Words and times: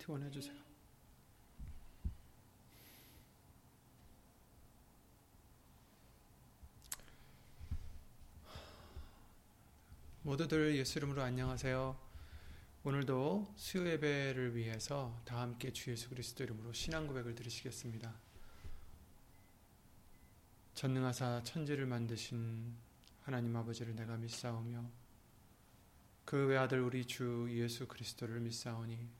트원 0.00 0.22
해 0.22 0.30
주세요. 0.30 0.58
모두들 10.22 10.76
예수 10.76 10.98
이름으로 10.98 11.22
안녕하세요. 11.22 11.96
오늘도 12.82 13.52
수요 13.56 13.86
예배를 13.86 14.56
위해서 14.56 15.20
다 15.26 15.40
함께 15.40 15.70
주 15.70 15.90
예수 15.90 16.08
그리스도 16.08 16.44
이름으로 16.44 16.72
신앙 16.72 17.06
고백을 17.06 17.34
드리시겠습니다. 17.34 18.14
전능하사 20.74 21.42
천지를 21.42 21.84
만드신 21.84 22.74
하나님 23.20 23.54
아버지를 23.54 23.94
내가 23.94 24.16
믿사오며 24.16 24.82
그 26.24 26.46
외아들 26.46 26.80
우리 26.80 27.04
주 27.04 27.48
예수 27.50 27.86
그리스도를 27.86 28.40
믿사오니 28.40 29.19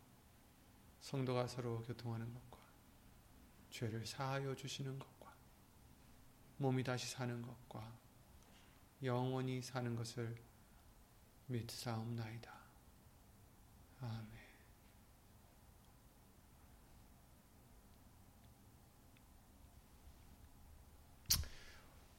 성도가 1.01 1.47
서로 1.47 1.81
교통하는 1.83 2.33
것과 2.33 2.59
죄를 3.69 4.05
사하여 4.05 4.55
주시는 4.55 4.97
것과 4.97 5.35
몸이 6.57 6.83
다시 6.83 7.09
사는 7.09 7.41
것과 7.41 7.91
영원히 9.03 9.61
사는 9.61 9.95
것을 9.95 10.35
믿사옵나이다. 11.47 12.51
아멘. 14.01 14.41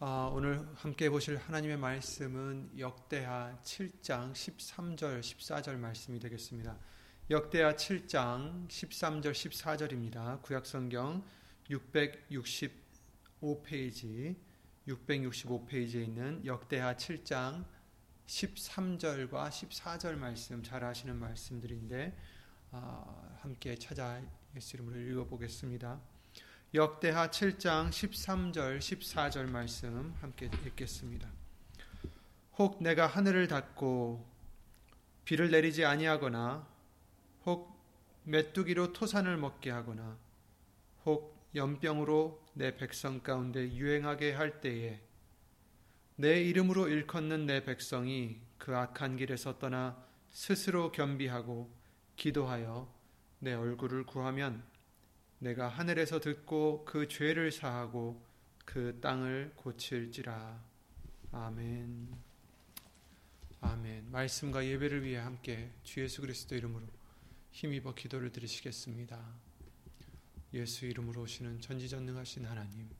아, 0.00 0.28
오늘 0.32 0.68
함께 0.74 1.08
보실 1.08 1.36
하나님의 1.36 1.76
말씀은 1.76 2.76
역대하 2.76 3.56
7장 3.62 4.32
13절 4.32 5.20
14절 5.20 5.76
말씀이 5.76 6.18
되겠습니다. 6.18 6.76
역대하 7.32 7.74
7장 7.74 8.68
13절 8.68 9.32
14절입니다. 9.32 10.40
구약성경 10.42 11.24
665페이지 11.70 14.36
665페이지에 14.86 16.04
있는 16.04 16.44
역대하 16.44 16.94
7장 16.94 17.64
13절과 18.26 19.48
14절 19.48 20.16
말씀 20.16 20.62
잘 20.62 20.84
아시는 20.84 21.16
말씀들인데 21.16 22.14
아, 22.72 23.38
함께 23.40 23.76
찾아 23.76 24.20
예수 24.54 24.76
이름으로 24.76 25.00
읽어보겠습니다. 25.00 26.02
역대하 26.74 27.30
7장 27.30 27.88
13절 27.88 28.78
14절 28.78 29.48
말씀 29.48 30.14
함께 30.20 30.50
읽겠습니다. 30.66 31.30
혹 32.58 32.82
내가 32.82 33.06
하늘을 33.06 33.48
닫고 33.48 34.30
비를 35.24 35.50
내리지 35.50 35.86
아니하거나 35.86 36.71
혹 37.44 37.72
메뚜기로 38.24 38.92
토산을 38.92 39.36
먹게 39.36 39.70
하거나 39.70 40.18
혹 41.04 41.48
연병으로 41.54 42.42
내 42.54 42.76
백성 42.76 43.20
가운데 43.20 43.72
유행하게 43.72 44.32
할 44.32 44.60
때에 44.60 45.00
내 46.16 46.42
이름으로 46.42 46.88
일컫는 46.88 47.46
내 47.46 47.64
백성이 47.64 48.40
그 48.58 48.76
악한 48.76 49.16
길에서 49.16 49.58
떠나 49.58 50.06
스스로 50.30 50.92
겸비하고 50.92 51.70
기도하여 52.16 52.92
내 53.40 53.54
얼굴을 53.54 54.06
구하면 54.06 54.62
내가 55.38 55.66
하늘에서 55.68 56.20
듣고 56.20 56.84
그 56.84 57.08
죄를 57.08 57.50
사하고 57.50 58.22
그 58.64 58.98
땅을 59.00 59.54
고칠지라. 59.56 60.62
아멘. 61.32 62.08
아멘. 63.60 64.10
말씀과 64.12 64.64
예배를 64.64 65.02
위해 65.02 65.18
함께 65.18 65.72
주 65.82 66.00
예수 66.00 66.20
그리스도 66.20 66.54
이름으로 66.54 66.86
힘입어 67.52 67.94
기도를 67.94 68.32
드리시겠습니다. 68.32 69.22
예수 70.54 70.86
이름으로 70.86 71.22
오시는 71.22 71.60
전지전능하신 71.60 72.46
하나님, 72.46 72.90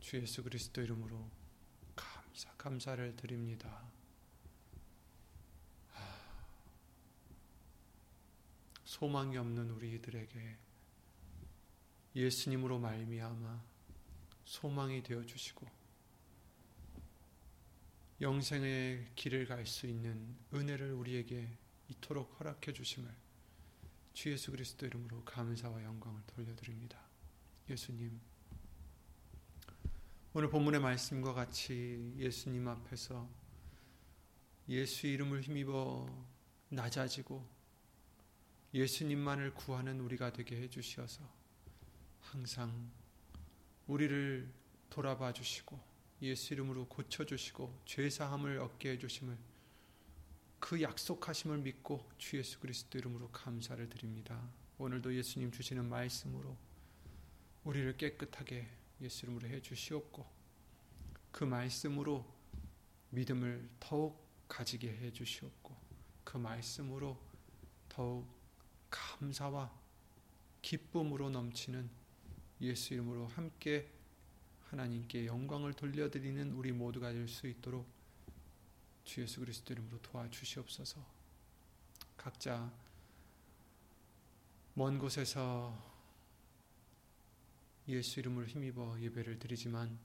주 0.00 0.16
예수 0.16 0.42
그리스도 0.42 0.82
이름으로 0.82 1.30
감사, 1.94 2.50
감사를 2.56 3.16
드립니다. 3.16 3.90
소망이 8.84 9.36
없는 9.36 9.70
우리들에게 9.70 10.56
예수님으로 12.16 12.78
말미암아 12.78 13.62
소망이 14.44 15.02
되어 15.02 15.24
주시고 15.24 15.66
영생의 18.20 19.12
길을 19.14 19.46
갈 19.46 19.64
수 19.64 19.86
있는 19.86 20.36
은혜를 20.52 20.92
우리에게 20.92 21.48
이토록 21.90 22.38
허락해 22.38 22.72
주심을 22.72 23.10
주 24.12 24.30
예수 24.30 24.50
그리스도 24.50 24.86
이름으로 24.86 25.24
감사와 25.24 25.82
영광을 25.82 26.22
돌려드립니다. 26.26 27.00
예수님 27.68 28.20
오늘 30.32 30.48
본문의 30.48 30.80
말씀과 30.80 31.32
같이 31.32 32.14
예수님 32.16 32.68
앞에서 32.68 33.28
예수 34.68 35.08
이름을 35.08 35.42
힘입어 35.42 36.06
낮아지고 36.68 37.44
예수님만을 38.72 39.54
구하는 39.54 40.00
우리가 40.00 40.32
되게 40.32 40.60
해주시어서 40.62 41.28
항상 42.20 42.88
우리를 43.88 44.48
돌아봐 44.88 45.32
주시고 45.32 45.80
예수 46.22 46.54
이름으로 46.54 46.86
고쳐 46.86 47.24
주시고 47.24 47.82
죄 47.84 48.08
사함을 48.08 48.58
얻게 48.60 48.90
해 48.90 48.98
주심을 48.98 49.36
그 50.60 50.80
약속하심을 50.80 51.58
믿고 51.58 52.08
주 52.18 52.36
예수 52.36 52.60
그리스도 52.60 52.98
이름으로 52.98 53.28
감사를 53.30 53.88
드립니다. 53.88 54.40
오늘도 54.78 55.14
예수님 55.14 55.50
주시는 55.50 55.88
말씀으로 55.88 56.56
우리를 57.64 57.96
깨끗하게 57.96 58.68
예수 59.00 59.24
이름으로 59.24 59.48
해 59.48 59.60
주시옵고 59.60 60.24
그 61.32 61.44
말씀으로 61.44 62.24
믿음을 63.08 63.68
더욱 63.80 64.22
가지게 64.48 64.88
해 64.88 65.12
주시옵고 65.12 65.74
그 66.24 66.36
말씀으로 66.36 67.18
더욱 67.88 68.26
감사와 68.90 69.72
기쁨으로 70.62 71.30
넘치는 71.30 71.88
예수 72.60 72.94
이름으로 72.94 73.26
함께 73.28 73.90
하나님께 74.68 75.26
영광을 75.26 75.72
돌려드리는 75.72 76.52
우리 76.52 76.70
모두가 76.70 77.12
될 77.12 77.26
수 77.26 77.48
있도록 77.48 77.99
주 79.04 79.22
예수 79.22 79.40
그리스도 79.40 79.72
이름으로 79.72 80.00
도와주시옵소서. 80.02 81.04
각자 82.16 82.70
먼 84.74 84.98
곳에서 84.98 85.90
예수 87.88 88.20
이름을 88.20 88.46
힘입어 88.46 89.00
예배를 89.00 89.38
드리지만 89.38 89.98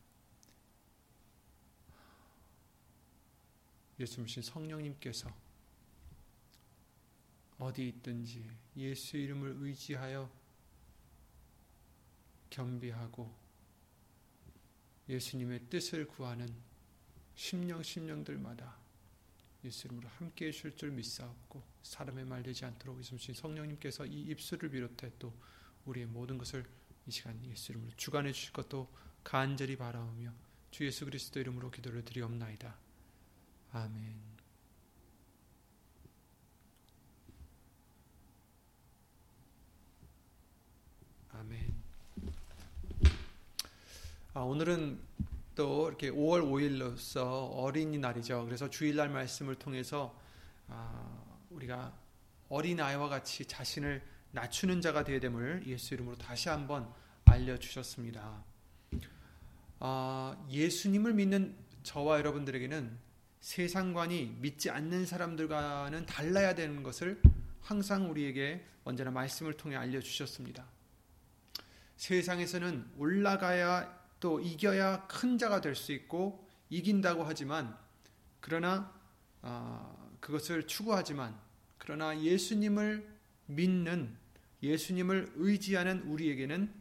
예수님신 3.99 4.43
성령님께서 4.43 5.31
어디 7.57 7.87
있든지 7.87 8.49
예수 8.77 9.17
이름을 9.17 9.57
의지하여 9.59 10.29
겸비하고 12.49 13.33
예수님의 15.07 15.69
뜻을 15.69 16.07
구하는 16.07 16.53
심령 17.35 17.83
심령들마다 17.83 18.84
예수 19.65 19.87
이름으로 19.87 20.07
함께해 20.07 20.51
주실 20.51 20.77
줄 20.77 20.91
믿사옵고 20.91 21.63
사람의 21.83 22.25
말 22.25 22.43
되지 22.43 22.65
않도록 22.65 22.99
예수님 22.99 23.33
성령님께서 23.33 24.05
이 24.05 24.21
입술을 24.21 24.69
비롯해 24.69 25.11
또 25.19 25.33
우리의 25.85 26.05
모든 26.05 26.37
것을 26.37 26.65
이 27.07 27.11
시간 27.11 27.43
예수 27.45 27.71
이름으로 27.71 27.91
주관해 27.97 28.31
주실 28.31 28.53
것도 28.53 28.87
간절히 29.23 29.75
바라오며 29.75 30.31
주 30.71 30.85
예수 30.85 31.05
그리스도 31.05 31.39
이름으로 31.39 31.71
기도를 31.71 32.05
드리옵나이다. 32.05 32.75
아멘. 33.71 34.35
아멘. 41.31 41.75
아, 44.33 44.41
오늘은 44.41 44.99
또 45.55 45.87
이렇게 45.87 46.11
5월 46.11 46.43
5일로서 46.43 47.49
어린이날이죠. 47.53 48.43
그래서 48.45 48.69
주일날 48.69 49.09
말씀을 49.09 49.55
통해서 49.55 50.19
아, 50.67 51.23
우리가 51.49 51.97
어린아이와 52.49 53.07
같이 53.07 53.45
자신을 53.45 54.03
낮추는 54.31 54.81
자가 54.81 55.05
되어야 55.05 55.21
됨을 55.21 55.63
예수 55.65 55.93
이름으로 55.93 56.17
다시 56.17 56.49
한번 56.49 56.93
알려주셨습니다. 57.23 58.43
아, 59.79 60.45
예수님을 60.49 61.13
믿는 61.13 61.55
저와 61.83 62.19
여러분들에게는 62.19 62.97
세상관이 63.39 64.37
믿지 64.41 64.69
않는 64.69 65.05
사람들과는 65.05 66.05
달라야 66.05 66.55
되는 66.55 66.83
것을 66.83 67.21
항상 67.61 68.09
우리에게 68.09 68.65
언제나 68.83 69.11
말씀을 69.11 69.55
통해 69.55 69.75
알려주셨습니다. 69.77 70.65
세상에서는 71.95 72.91
올라가야 72.97 74.04
또 74.25 74.39
이겨야 74.39 75.05
큰 75.05 75.37
자가 75.37 75.61
될 75.61 75.75
수 75.75 75.91
있고 75.91 76.49
이긴다고 76.71 77.23
하지만 77.25 77.77
그러나 78.39 78.91
어, 79.43 80.17
그것을 80.19 80.65
추구하지만 80.65 81.39
그러나 81.77 82.19
예수님을 82.19 83.07
믿는 83.45 84.17
예수님을 84.63 85.33
의지하는 85.35 86.01
우리에게는 86.07 86.73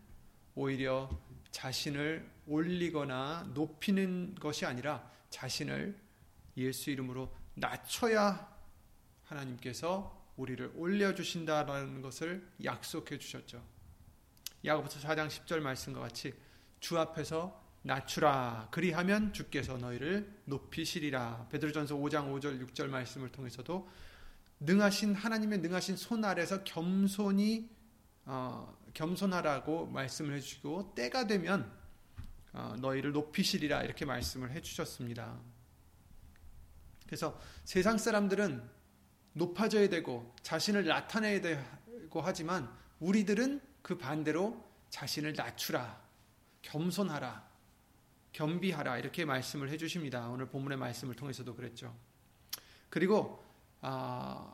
오히려 0.54 1.10
자신을 1.50 2.26
올리거나 2.46 3.50
높이는 3.52 4.34
것이 4.36 4.64
아니라 4.64 5.12
자신을 5.28 5.94
예수 6.56 6.88
이름으로 6.88 7.30
낮춰야 7.56 8.56
하나님께서 9.24 10.32
우리를 10.38 10.72
올려주신다라는 10.76 12.00
것을 12.00 12.50
약속해 12.64 13.18
주셨죠. 13.18 13.62
야고보서 14.64 15.06
4장 15.06 15.28
10절 15.28 15.60
말씀과 15.60 16.00
같이 16.00 16.32
주 16.84 16.98
앞에서 16.98 17.64
낮추라. 17.80 18.68
그리하면 18.70 19.32
주께서 19.32 19.78
너희를 19.78 20.42
높이시리라. 20.44 21.48
베드로전서 21.50 21.94
5장 21.96 22.30
5절 22.30 22.62
6절 22.62 22.88
말씀을 22.88 23.32
통해서도 23.32 23.88
능하신 24.60 25.14
하나님의 25.14 25.60
능하신 25.60 25.96
손 25.96 26.26
아래서 26.26 26.62
겸손히 26.62 27.70
어, 28.26 28.76
겸손하라고 28.92 29.86
말씀을 29.86 30.34
해주시고 30.34 30.94
때가 30.94 31.26
되면 31.26 31.72
어, 32.52 32.76
너희를 32.78 33.12
높이시리라 33.12 33.82
이렇게 33.82 34.04
말씀을 34.04 34.50
해주셨습니다. 34.50 35.40
그래서 37.06 37.40
세상 37.64 37.96
사람들은 37.96 38.62
높아져야 39.32 39.88
되고 39.88 40.34
자신을 40.42 40.84
나타내야 40.84 41.40
되고 41.40 42.20
하지만 42.20 42.70
우리들은 43.00 43.62
그 43.80 43.96
반대로 43.96 44.62
자신을 44.90 45.32
낮추라, 45.32 46.03
겸손하라, 46.64 47.46
겸비하라 48.32 48.98
이렇게 48.98 49.24
말씀을 49.24 49.70
해주십니다. 49.70 50.28
오늘 50.28 50.46
본문의 50.46 50.76
말씀을 50.78 51.14
통해서도 51.14 51.54
그랬죠. 51.54 51.94
그리고 52.90 53.42
아, 53.80 54.52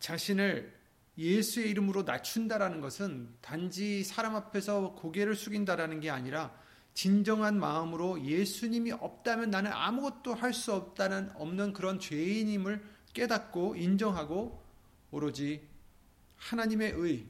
자신을 0.00 0.76
예수의 1.16 1.70
이름으로 1.70 2.02
낮춘다라는 2.02 2.80
것은 2.80 3.34
단지 3.40 4.04
사람 4.04 4.36
앞에서 4.36 4.94
고개를 4.94 5.34
숙인다라는 5.34 6.00
게 6.00 6.10
아니라 6.10 6.54
진정한 6.94 7.58
마음으로 7.58 8.24
예수님이 8.24 8.92
없다면 8.92 9.50
나는 9.50 9.72
아무것도 9.72 10.34
할 10.34 10.52
수 10.52 10.72
없다는 10.72 11.30
없는 11.34 11.72
그런 11.72 12.00
죄인임을 12.00 12.84
깨닫고 13.14 13.76
인정하고 13.76 14.62
오로지 15.10 15.66
하나님의 16.36 16.92
의 16.96 17.26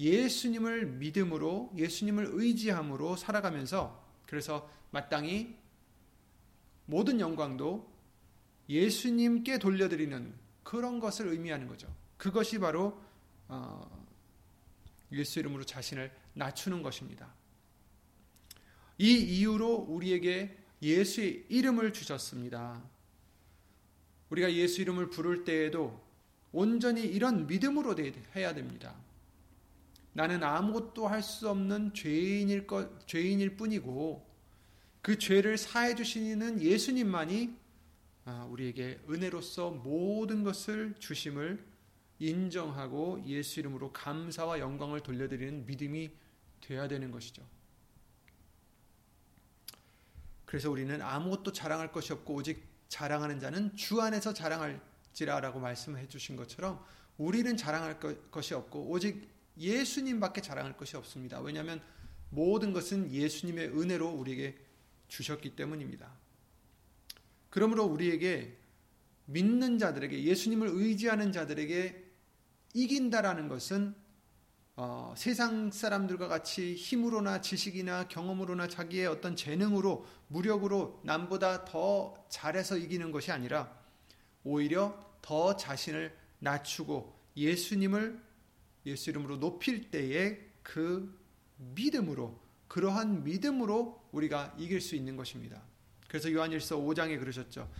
예수님을 0.00 0.86
믿음으로 0.86 1.70
예수님을 1.76 2.30
의지함으로 2.32 3.16
살아가면서 3.16 4.02
그래서 4.26 4.68
마땅히 4.90 5.56
모든 6.86 7.20
영광도 7.20 7.88
예수님께 8.68 9.58
돌려드리는 9.58 10.34
그런 10.62 11.00
것을 11.00 11.28
의미하는 11.28 11.68
거죠. 11.68 11.92
그것이 12.16 12.58
바로 12.58 13.00
어, 13.48 14.06
예수 15.12 15.38
이름으로 15.40 15.64
자신을 15.64 16.10
낮추는 16.34 16.82
것입니다. 16.82 17.34
이 18.96 19.12
이유로 19.12 19.86
우리에게 19.88 20.56
예수의 20.80 21.44
이름을 21.48 21.92
주셨습니다. 21.92 22.82
우리가 24.30 24.52
예수 24.54 24.80
이름을 24.80 25.10
부를 25.10 25.44
때에도 25.44 26.00
온전히 26.52 27.02
이런 27.02 27.46
믿음으로 27.46 27.96
해야 28.34 28.54
됩니다. 28.54 28.94
나는 30.12 30.42
아무것도 30.42 31.06
할 31.06 31.22
수 31.22 31.48
없는 31.48 31.94
죄인일 31.94 32.66
것, 32.66 33.06
죄인일 33.06 33.56
뿐이고 33.56 34.26
그 35.02 35.18
죄를 35.18 35.56
사해 35.56 35.94
주시는 35.94 36.60
예수님만이 36.60 37.56
아, 38.24 38.46
우리에게 38.50 39.00
은혜로서 39.08 39.70
모든 39.70 40.44
것을 40.44 40.94
주심을 40.98 41.64
인정하고 42.18 43.22
예수 43.26 43.60
이름으로 43.60 43.92
감사와 43.92 44.58
영광을 44.58 45.00
돌려드리는 45.00 45.66
믿음이 45.66 46.10
되어야 46.60 46.86
되는 46.86 47.10
것이죠. 47.10 47.42
그래서 50.44 50.70
우리는 50.70 51.00
아무것도 51.00 51.52
자랑할 51.52 51.92
것이 51.92 52.12
없고 52.12 52.34
오직 52.34 52.62
자랑하는 52.88 53.40
자는 53.40 53.74
주 53.76 54.02
안에서 54.02 54.34
자랑할지라라고 54.34 55.60
말씀해 55.60 56.08
주신 56.08 56.36
것처럼 56.36 56.84
우리는 57.16 57.56
자랑할 57.56 57.98
것이 58.30 58.54
없고 58.54 58.90
오직 58.90 59.28
예수님밖에 59.60 60.40
자랑할 60.40 60.76
것이 60.76 60.96
없습니다. 60.96 61.40
왜냐하면 61.40 61.80
모든 62.30 62.72
것은 62.72 63.12
예수님의 63.12 63.78
은혜로 63.78 64.08
우리에게 64.08 64.56
주셨기 65.08 65.54
때문입니다. 65.54 66.10
그러므로 67.50 67.84
우리에게 67.84 68.56
믿는 69.26 69.78
자들에게 69.78 70.24
예수님을 70.24 70.68
의지하는 70.72 71.32
자들에게 71.32 72.04
이긴다라는 72.74 73.48
것은 73.48 73.94
어, 74.76 75.12
세상 75.16 75.70
사람들과 75.70 76.26
같이 76.28 76.74
힘으로나 76.74 77.42
지식이나 77.42 78.08
경험으로나 78.08 78.66
자기의 78.66 79.08
어떤 79.08 79.36
재능으로 79.36 80.06
무력으로 80.28 81.00
남보다 81.04 81.66
더 81.66 82.14
잘해서 82.30 82.78
이기는 82.78 83.10
것이 83.12 83.30
아니라 83.30 83.76
오히려 84.42 84.98
더 85.20 85.56
자신을 85.56 86.16
낮추고 86.38 87.14
예수님을 87.36 88.29
예수 88.86 89.10
이름으로 89.10 89.38
높일 89.38 89.90
때에 89.90 90.38
그 90.62 91.18
믿음으로 91.56 92.40
그러한 92.68 93.24
믿음으로 93.24 94.08
우리가 94.12 94.54
이길 94.58 94.80
수 94.80 94.94
있는 94.94 95.16
것입니다. 95.16 95.62
그래서 96.08 96.32
요한일서 96.32 96.78
5장에 96.78 97.18
그러셨죠. 97.18 97.70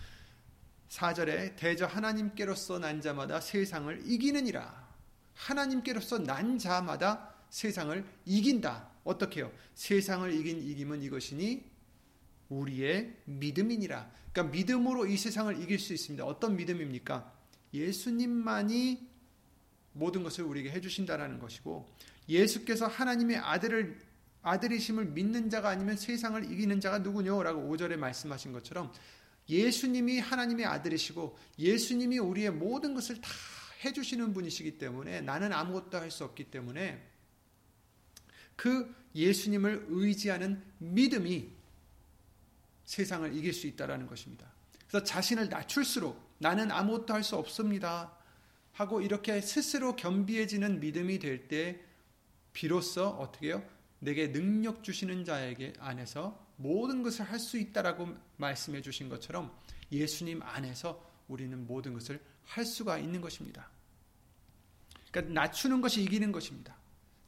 4절에 0.89 1.57
대저 1.57 1.87
하나님께로서 1.87 2.79
난 2.79 3.01
자마다 3.01 3.41
세상을 3.41 4.03
이기느니라. 4.05 4.89
하나님께로서 5.35 6.19
난 6.19 6.59
자마다 6.59 7.35
세상을 7.51 8.05
이긴다. 8.27 8.91
어떻게요? 9.05 9.53
세상을 9.75 10.33
이긴 10.35 10.63
이김은 10.63 11.03
이것이니 11.03 11.65
우리의 12.49 13.17
믿음이니라. 13.25 14.11
그러니까 14.33 14.57
믿음으로 14.57 15.07
이 15.07 15.17
세상을 15.17 15.61
이길 15.63 15.79
수 15.79 15.93
있습니다. 15.93 16.25
어떤 16.25 16.57
믿음입니까? 16.57 17.33
예수님만이 17.73 19.10
모든 19.93 20.23
것을 20.23 20.45
우리에게 20.45 20.71
해주신다라는 20.71 21.39
것이고 21.39 21.91
예수께서 22.29 22.87
하나님의 22.87 23.39
아들을 23.39 23.99
아들이심을 24.43 25.07
믿는 25.07 25.51
자가 25.51 25.69
아니면 25.69 25.97
세상을 25.97 26.51
이기는 26.51 26.81
자가 26.81 26.99
누구냐라고 27.01 27.75
5절에 27.77 27.97
말씀하신 27.97 28.53
것처럼 28.53 28.93
예수님이 29.49 30.19
하나님의 30.21 30.65
아들이시고 30.65 31.37
예수님이 31.59 32.19
우리의 32.19 32.51
모든 32.51 32.95
것을 32.95 33.21
다 33.21 33.29
해주시는 33.85 34.33
분이시기 34.33 34.79
때문에 34.79 35.23
나는 35.23 35.53
아무것도 35.53 35.99
할 35.99 36.11
수 36.11 36.25
없기 36.25 36.45
때문에 36.51 37.03
그 38.57 38.95
예수님을 39.15 39.87
의지하는 39.89 40.63
믿음이 40.79 41.51
세상을 42.85 43.35
이길 43.37 43.53
수 43.53 43.67
있다라는 43.67 44.07
것입니다. 44.07 44.47
그래서 44.87 45.05
자신을 45.05 45.49
낮출수록 45.49 46.35
나는 46.39 46.71
아무것도 46.71 47.15
할 47.15 47.23
수 47.23 47.37
없습니다. 47.37 48.13
하고 48.73 49.01
이렇게 49.01 49.41
스스로 49.41 49.97
겸비해지는 49.97 50.81
믿음이 50.81 51.19
될 51.19 51.49
때 51.49 51.81
비로소 52.53 53.07
어떻게 53.07 53.51
요? 53.51 53.63
내게 53.99 54.33
능력 54.33 54.83
주시는 54.83 55.25
자에게 55.25 55.75
안에서 55.79 56.47
모든 56.57 57.03
것을 57.03 57.25
할 57.25 57.39
수 57.39 57.59
있다라고 57.59 58.09
말씀해 58.37 58.83
주신 58.83 59.09
것처럼 59.09 59.55
예수님 59.93 60.43
안에서 60.43 61.05
우리는 61.29 61.67
모든 61.67 61.95
것을 61.95 62.21
할 62.45 62.65
수가 62.65 62.99
있는 62.99 63.21
것입니다. 63.21 63.71
그러니까 65.11 65.41
낮추는 65.41 65.81
것이 65.81 66.03
이기는 66.03 66.33
것입니다. 66.33 66.77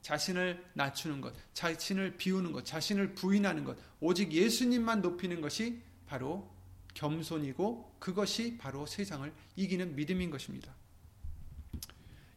자신을 0.02 0.64
낮추는 0.74 1.20
것, 1.20 1.32
자신을 1.54 2.16
비우는 2.16 2.52
것, 2.52 2.64
자신을 2.64 3.14
부인하는 3.14 3.64
것, 3.64 3.76
오직 4.00 4.32
예수님만 4.32 5.00
높이는 5.00 5.40
것이 5.40 5.80
바로 6.06 6.50
겸손이고 6.94 7.96
그것이 8.00 8.58
바로 8.58 8.84
세상을 8.86 9.32
이기는 9.56 9.94
믿음인 9.94 10.30
것입니다. 10.30 10.74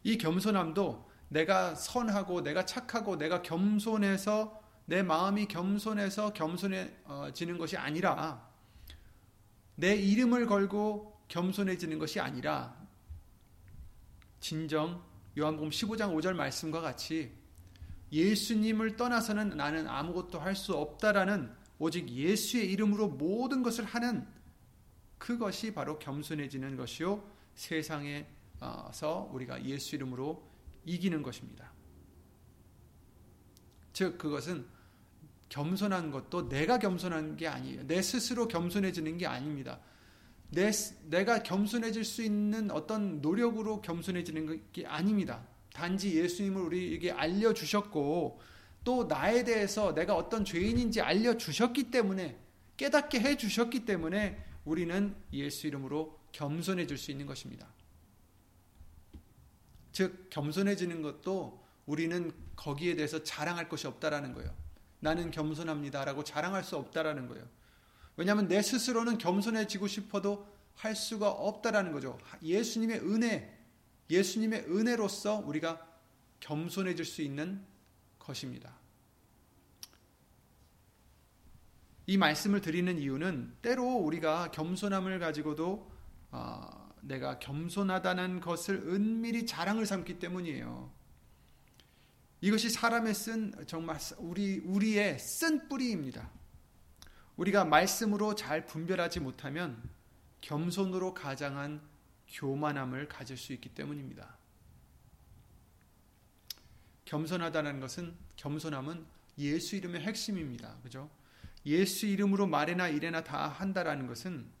이 0.06 0.18
겸손함도 0.18 1.10
내가 1.30 1.74
선하고 1.74 2.40
내가 2.42 2.64
착하고 2.64 3.16
내가 3.16 3.42
겸손해서 3.42 4.62
내 4.84 5.02
마음이 5.02 5.46
겸손해서 5.46 6.32
겸손해지는 6.32 7.58
것이 7.58 7.76
아니라 7.76 8.48
내 9.74 9.96
이름을 9.96 10.46
걸고 10.46 11.24
겸손해지는 11.26 11.98
것이 11.98 12.20
아니라 12.20 12.76
진정 14.38 15.02
요한복음 15.36 15.70
15장 15.70 16.14
5절 16.14 16.34
말씀과 16.34 16.80
같이 16.80 17.32
예수님을 18.12 18.94
떠나서는 18.94 19.56
나는 19.56 19.88
아무것도 19.88 20.38
할 20.38 20.54
수 20.54 20.76
없다라는 20.76 21.52
오직 21.80 22.08
예수의 22.08 22.70
이름으로 22.70 23.08
모든 23.08 23.64
것을 23.64 23.84
하는 23.84 24.24
그것이 25.18 25.74
바로 25.74 25.98
겸손해지는 25.98 26.76
것이요 26.76 27.28
세상에 27.56 28.35
서 28.92 29.28
우리가 29.32 29.64
예수 29.64 29.96
이름으로 29.96 30.42
이기는 30.84 31.22
것입니다. 31.22 31.72
즉 33.92 34.18
그것은 34.18 34.66
겸손한 35.48 36.10
것도 36.10 36.48
내가 36.48 36.78
겸손한 36.78 37.36
게 37.36 37.46
아니에요. 37.48 37.86
내 37.86 38.02
스스로 38.02 38.48
겸손해지는 38.48 39.18
게 39.18 39.26
아닙니다. 39.26 39.80
내, 40.50 40.70
내가 41.04 41.42
겸손해질 41.42 42.04
수 42.04 42.22
있는 42.22 42.70
어떤 42.70 43.20
노력으로 43.20 43.80
겸손해지는 43.82 44.72
게 44.72 44.86
아닙니다. 44.86 45.46
단지 45.72 46.16
예수님을 46.16 46.62
우리에게 46.62 47.10
알려주셨고 47.10 48.40
또 48.84 49.04
나에 49.04 49.44
대해서 49.44 49.94
내가 49.94 50.14
어떤 50.14 50.44
죄인인지 50.44 51.00
알려주셨기 51.00 51.90
때문에 51.90 52.38
깨닫게 52.76 53.20
해주셨기 53.20 53.84
때문에 53.84 54.44
우리는 54.64 55.14
예수 55.32 55.66
이름으로 55.66 56.18
겸손해질 56.32 56.96
수 56.98 57.10
있는 57.10 57.26
것입니다. 57.26 57.68
즉 59.96 60.28
겸손해지는 60.28 61.00
것도 61.00 61.64
우리는 61.86 62.30
거기에 62.54 62.96
대해서 62.96 63.22
자랑할 63.22 63.70
것이 63.70 63.86
없다라는 63.86 64.34
거예요. 64.34 64.54
나는 65.00 65.30
겸손합니다라고 65.30 66.22
자랑할 66.22 66.64
수 66.64 66.76
없다라는 66.76 67.28
거예요. 67.28 67.48
왜냐하면 68.18 68.46
내 68.46 68.60
스스로는 68.60 69.16
겸손해지고 69.16 69.86
싶어도 69.86 70.46
할 70.74 70.94
수가 70.94 71.30
없다라는 71.30 71.92
거죠. 71.92 72.18
예수님의 72.42 73.10
은혜, 73.10 73.58
예수님의 74.10 74.66
은혜로서 74.68 75.38
우리가 75.46 75.88
겸손해질 76.40 77.06
수 77.06 77.22
있는 77.22 77.64
것입니다. 78.18 78.76
이 82.04 82.18
말씀을 82.18 82.60
드리는 82.60 82.98
이유는 82.98 83.56
때로 83.62 83.82
우리가 83.82 84.50
겸손함을 84.50 85.20
가지고도 85.20 85.90
어, 86.32 86.85
내가 87.06 87.38
겸손하다는 87.38 88.40
것을 88.40 88.76
은밀히 88.88 89.46
자랑을 89.46 89.86
삼기 89.86 90.18
때문이에요. 90.18 90.92
이것이 92.40 92.68
사람의 92.68 93.14
쓴 93.14 93.52
정말 93.66 93.98
우리 94.18 94.58
우리의 94.58 95.18
쓴 95.18 95.68
뿌리입니다. 95.68 96.30
우리가 97.36 97.64
말씀으로 97.64 98.34
잘 98.34 98.66
분별하지 98.66 99.20
못하면 99.20 99.82
겸손으로 100.40 101.14
가장한 101.14 101.80
교만함을 102.28 103.08
가질 103.08 103.36
수 103.36 103.52
있기 103.52 103.70
때문입니다. 103.70 104.36
겸손하다는 107.04 107.80
것은 107.80 108.16
겸손함은 108.36 109.06
예수 109.38 109.76
이름의 109.76 110.00
핵심입니다. 110.02 110.76
그죠? 110.82 111.08
예수 111.64 112.06
이름으로 112.06 112.46
말이나 112.46 112.88
일이나 112.88 113.22
다 113.22 113.48
한다라는 113.48 114.06
것은 114.06 114.55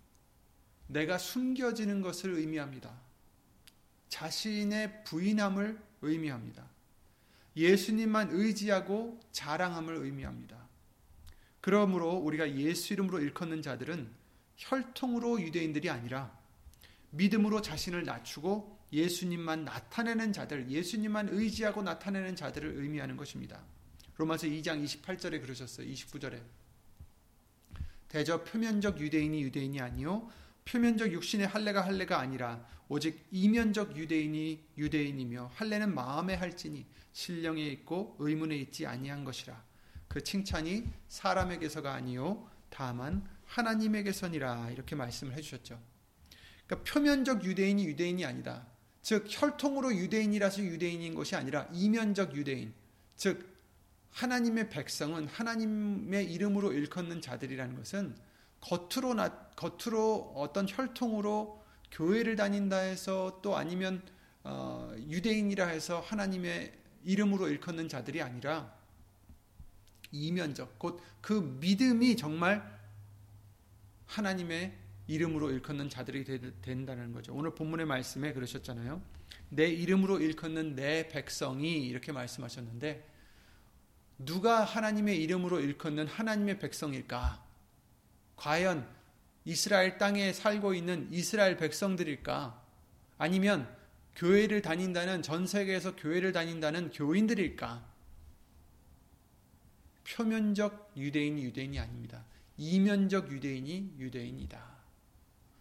내가 0.86 1.18
숨겨지는 1.18 2.00
것을 2.00 2.30
의미합니다. 2.30 2.92
자신의 4.08 5.04
부인함을 5.04 5.78
의미합니다. 6.02 6.64
예수님만 7.56 8.28
의지하고 8.30 9.18
자랑함을 9.32 9.96
의미합니다. 9.96 10.56
그러므로 11.60 12.12
우리가 12.12 12.54
예수 12.56 12.92
이름으로 12.92 13.18
일컫는 13.20 13.62
자들은 13.62 14.08
혈통으로 14.56 15.40
유대인들이 15.40 15.90
아니라 15.90 16.36
믿음으로 17.10 17.62
자신을 17.62 18.04
낮추고 18.04 18.76
예수님만 18.92 19.64
나타내는 19.64 20.32
자들, 20.32 20.70
예수님만 20.70 21.30
의지하고 21.30 21.82
나타내는 21.82 22.36
자들을 22.36 22.76
의미하는 22.76 23.16
것입니다. 23.16 23.64
로마서 24.16 24.46
2장 24.46 24.84
28절에 24.84 25.42
그러셨어요. 25.42 25.86
29절에. 25.88 26.40
대저 28.08 28.44
표면적 28.44 29.00
유대인이 29.00 29.42
유대인이 29.42 29.80
아니요 29.80 30.30
표면적 30.66 31.12
육신의 31.12 31.46
할례가 31.46 31.80
할례가 31.84 32.18
아니라 32.18 32.66
오직 32.88 33.26
이면적 33.30 33.96
유대인이 33.96 34.64
유대인이며 34.76 35.52
할례는 35.54 35.94
마음에 35.94 36.34
할지니 36.34 36.86
신령에 37.12 37.62
있고 37.68 38.16
의문에 38.18 38.56
있지 38.56 38.86
아니한 38.86 39.24
것이라 39.24 39.64
그 40.08 40.22
칭찬이 40.22 40.84
사람에게서가 41.08 41.92
아니요 41.94 42.48
다만 42.68 43.26
하나님에게서니라 43.46 44.70
이렇게 44.70 44.96
말씀을 44.96 45.34
해주셨죠. 45.34 45.80
그러니까 46.66 46.92
표면적 46.92 47.44
유대인이 47.44 47.84
유대인이 47.86 48.24
아니다. 48.24 48.66
즉 49.02 49.24
혈통으로 49.28 49.94
유대인이라서 49.94 50.62
유대인인 50.62 51.14
것이 51.14 51.36
아니라 51.36 51.68
이면적 51.72 52.34
유대인, 52.36 52.74
즉 53.14 53.56
하나님의 54.10 54.68
백성은 54.68 55.28
하나님의 55.28 56.32
이름으로 56.32 56.72
일컫는 56.72 57.20
자들이라는 57.20 57.76
것은 57.76 58.16
겉으로 58.66 59.14
나, 59.14 59.30
겉으로 59.56 60.32
어떤 60.36 60.66
혈통으로 60.68 61.64
교회를 61.92 62.36
다닌다 62.36 62.78
해서 62.78 63.40
또 63.42 63.56
아니면 63.56 64.02
어, 64.42 64.92
유대인이라 65.08 65.66
해서 65.66 66.00
하나님의 66.00 66.72
이름으로 67.04 67.48
일컫는 67.48 67.88
자들이 67.88 68.22
아니라 68.22 68.74
이면적 70.12 70.78
곧 70.78 71.00
그 71.26 71.58
믿음이 71.60 72.16
정말 72.16 72.62
하나님의 74.06 74.72
이름으로 75.08 75.50
일컫는 75.50 75.90
자들이 75.90 76.24
된다는 76.62 77.12
거죠. 77.12 77.34
오늘 77.34 77.52
본문의 77.52 77.84
말씀에 77.84 78.32
그러셨잖아요. 78.32 79.02
내 79.48 79.66
이름으로 79.66 80.20
일컫는 80.20 80.76
내 80.76 81.08
백성이 81.08 81.84
이렇게 81.86 82.12
말씀하셨는데 82.12 83.08
누가 84.18 84.62
하나님의 84.62 85.20
이름으로 85.20 85.58
일컫는 85.58 86.06
하나님의 86.06 86.60
백성일까? 86.60 87.45
과연 88.36 88.86
이스라엘 89.44 89.98
땅에 89.98 90.32
살고 90.32 90.74
있는 90.74 91.08
이스라엘 91.10 91.56
백성들일까? 91.56 92.62
아니면 93.18 93.74
교회를 94.14 94.62
다닌다는 94.62 95.22
전 95.22 95.46
세계에서 95.46 95.96
교회를 95.96 96.32
다닌다는 96.32 96.90
교인들일까? 96.90 97.84
표면적 100.08 100.92
유대인이 100.96 101.42
유대인이 101.44 101.78
아닙니다. 101.78 102.24
이면적 102.56 103.30
유대인이 103.30 103.94
유대인이다. 103.98 104.76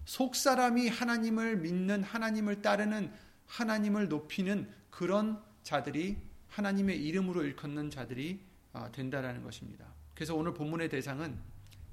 속 0.06 0.36
사람이 0.36 0.88
하나님을 0.88 1.58
믿는 1.58 2.04
하나님을 2.04 2.62
따르는 2.62 3.12
하나님을 3.48 4.08
높이는 4.08 4.72
그런 4.90 5.42
자들이 5.64 6.18
하나님의 6.50 7.04
이름으로 7.04 7.44
일컫는 7.44 7.90
자들이 7.90 8.40
아, 8.72 8.92
된다라는 8.92 9.44
것입니다. 9.44 9.86
그래서 10.14 10.36
오늘 10.36 10.54
본문의 10.54 10.90
대상은 10.90 11.38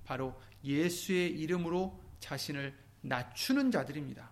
바로 0.05 0.41
예수의 0.65 1.31
이름으로 1.39 2.01
자신을 2.21 2.77
낮추는 3.03 3.71
자들입니다. 3.71 4.31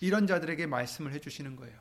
이런 0.00 0.26
자들에게 0.26 0.66
말씀을 0.66 1.12
해주시는 1.12 1.56
거예요. 1.56 1.80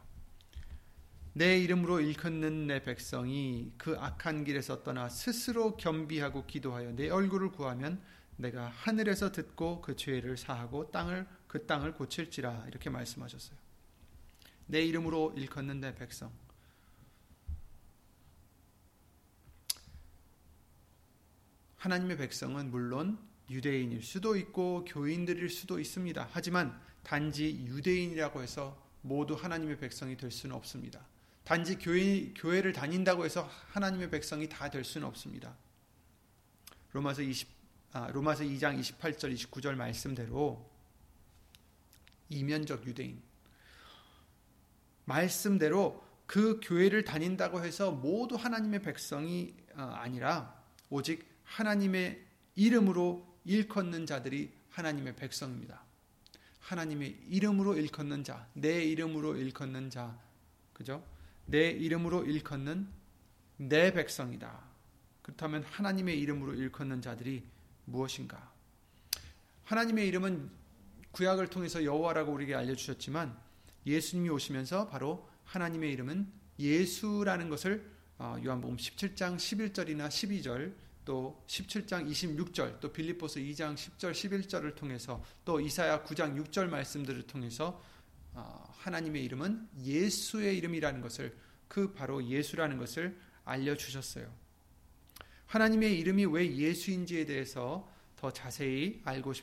내 1.34 1.58
이름으로 1.60 2.02
일컫는 2.02 2.68
내 2.68 2.84
백성이 2.84 3.72
그 3.78 3.98
악한 3.98 4.44
길에서 4.44 4.84
떠나 4.84 5.10
스스로 5.10 5.78
겸비하고 5.78 6.46
기도하여 6.46 6.92
내 6.92 7.10
얼굴을 7.10 7.52
구하면 7.52 8.02
내가 8.36 8.68
하늘에서 8.68 9.32
듣고 9.32 9.82
그 9.82 9.96
죄를 9.96 10.36
사하고 10.38 10.92
땅을 10.92 11.26
그 11.48 11.66
땅을 11.66 11.94
고칠지라 11.94 12.66
이렇게 12.68 12.90
말씀하셨어요. 12.90 13.58
내 14.68 14.82
이름으로 14.82 15.34
일컫는 15.36 15.80
내 15.80 15.96
백성. 15.96 16.32
하나님의 21.82 22.16
백성은 22.18 22.70
물론 22.70 23.18
유대인일 23.50 24.04
수도 24.04 24.36
있고 24.36 24.86
교인들일 24.86 25.50
수도 25.50 25.80
있습니다. 25.80 26.30
하지만 26.32 26.80
단지 27.02 27.66
유대인이라고 27.66 28.44
해서 28.44 28.80
모두 29.02 29.34
하나님의 29.34 29.80
백성이 29.80 30.16
될 30.16 30.30
수는 30.30 30.56
없습니다. 30.56 31.08
단지 31.44 31.80
교회, 31.80 32.32
교회를 32.36 32.72
다닌다고 32.72 33.26
해서 33.26 33.50
하나님의 33.72 34.12
백성이 34.12 34.48
다 34.48 34.70
될 34.70 34.84
수는 34.84 35.08
없습니다. 35.08 35.58
로마서 36.92 37.24
20 37.24 37.50
아, 37.94 38.12
로마서 38.12 38.44
2장 38.44 38.80
28절 38.80 39.34
29절 39.34 39.74
말씀대로 39.74 40.70
이면적 42.30 42.86
유대인 42.86 43.22
말씀대로 45.06 46.06
그 46.28 46.60
교회를 46.64 47.04
다닌다고 47.04 47.64
해서 47.66 47.92
모두 47.92 48.36
하나님의 48.36 48.84
백성이 48.84 49.56
어, 49.74 49.82
아니라 49.82 50.64
오직 50.92 51.31
하나님의 51.52 52.24
이름으로 52.56 53.28
일컫는 53.44 54.06
자들이 54.06 54.54
하나님의 54.70 55.16
백성입니다. 55.18 55.84
하나님의 56.62 57.18
이름으로 57.28 57.76
일컫는 57.76 58.24
자, 58.24 58.48
내 58.54 58.84
이름으로 58.86 59.36
일컫는 59.36 59.90
자, 59.90 60.18
그죠? 60.72 61.04
내 61.46 61.70
이름으로 61.72 62.24
일컫는 62.24 62.88
내 63.58 63.92
백성이다. 63.92 64.62
그렇다면 65.22 65.64
하나님의 65.64 66.20
이름으로 66.22 66.54
일컫는 66.54 67.02
자들이 67.02 67.44
무엇인가? 67.86 68.52
하나님의 69.66 70.08
이름은 70.08 70.50
구약을 71.12 71.48
통해서 71.50 71.84
여호와라고 71.84 72.32
우리에게 72.32 72.56
알려주셨지만 72.56 73.38
예수님이 73.86 74.30
오시면서 74.30 74.88
바로 74.88 75.28
하나님의 75.44 75.92
이름은 75.92 76.32
예수라는 76.60 77.50
것을 77.50 77.92
어, 78.18 78.38
요한복음 78.42 78.78
17장 78.78 79.36
11절이나 79.36 80.08
12절 80.08 80.74
또 81.06 81.44
17장 81.48 82.10
26절 82.10 82.80
또 82.80 82.92
빌립보서 82.92 83.40
2장 83.40 83.76
10절 83.76 84.12
11절을 84.12 84.76
통해서 84.76 85.24
또 85.44 85.60
이사야 85.60 86.04
9장 86.04 86.36
6절 86.44 86.68
말씀들을 86.70 87.24
통해서 87.24 87.82
어, 88.34 88.64
하나님의 88.78 89.24
이름은 89.26 89.70
예수의 89.84 90.58
이름이라는 90.58 91.02
것을 91.02 91.36
그 91.68 91.94
바로 91.94 92.24
예수라는 92.24 92.78
것을 92.78 93.18
알려 93.46 93.76
주셨어요. 93.76 94.32
하나님의 95.48 96.00
이름이 96.00 96.26
왜 96.26 96.56
예수인지에 96.56 97.26
대해서 97.26 97.90
더 98.16 98.32
자세히 98.32 99.02
알고 99.04 99.34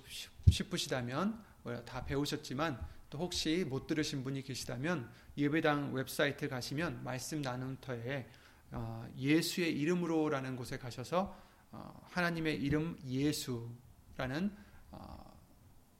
싶으시다면 0.49 1.43
다 1.85 2.05
배우셨지만 2.05 2.81
또 3.11 3.19
혹시 3.19 3.65
못 3.69 3.87
들으신 3.87 4.23
분이 4.23 4.43
계시다면 4.43 5.11
예배당 5.37 5.93
웹사이트 5.93 6.49
가시면 6.49 7.03
말씀 7.05 7.43
나눔터에 7.43 8.27
어, 8.71 9.07
예수의 9.17 9.79
이름으로라는 9.79 10.57
곳에 10.57 10.79
가셔서 10.79 11.23
어, 11.23 11.48
하나님의 11.71 12.63
이름 12.63 12.99
예수라는 13.07 14.55
어, 14.91 15.41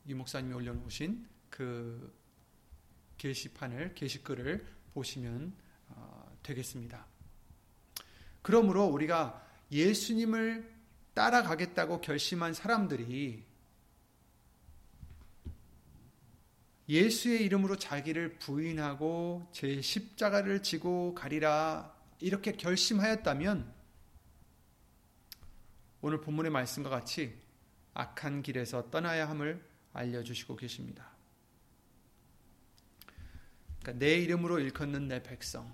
유 0.07 0.17
목사님이 0.17 0.55
올려놓으신 0.55 1.27
그 1.51 2.17
게시판을 3.19 3.95
게시글을 3.95 4.67
보시면 4.95 5.55
되겠습니다. 6.43 7.07
그러므로 8.43 8.85
우리가 8.87 9.47
예수님을 9.71 10.73
따라가겠다고 11.15 12.01
결심한 12.01 12.55
사람들이 12.55 13.45
예수의 16.89 17.45
이름으로 17.45 17.77
자기를 17.77 18.39
부인하고 18.39 19.47
제 19.53 19.83
십자가를 19.83 20.63
지고 20.63 21.15
가리라 21.15 21.95
이렇게 22.21 22.53
결심하였다면 22.53 23.78
오늘 26.01 26.21
본문의 26.21 26.51
말씀과 26.53 26.91
같이 26.91 27.37
악한 27.95 28.43
길에서 28.43 28.91
떠나야 28.91 29.29
함을 29.29 29.65
알려주시고 29.93 30.57
계십니다. 30.57 31.11
그러니까 33.81 34.05
내 34.05 34.17
이름으로 34.17 34.61
일컫는 34.61 35.09
내 35.09 35.23
백성, 35.23 35.73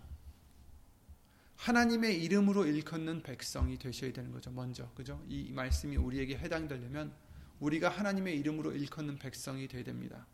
하나님의 1.57 2.23
이름으로 2.23 2.67
일컫는 2.67 3.23
백성이 3.23 3.79
되셔야 3.79 4.13
되는 4.13 4.31
거죠. 4.33 4.51
먼저 4.51 4.89
그죠? 4.95 5.23
이 5.29 5.51
말씀이 5.53 5.97
우리에게 5.97 6.37
해당되려면 6.39 7.15
우리가 7.61 7.89
하나님의 7.89 8.39
이름으로 8.39 8.73
일컫는 8.73 9.19
백성이 9.19 9.69
되어야 9.69 9.85
됩니다. 9.85 10.27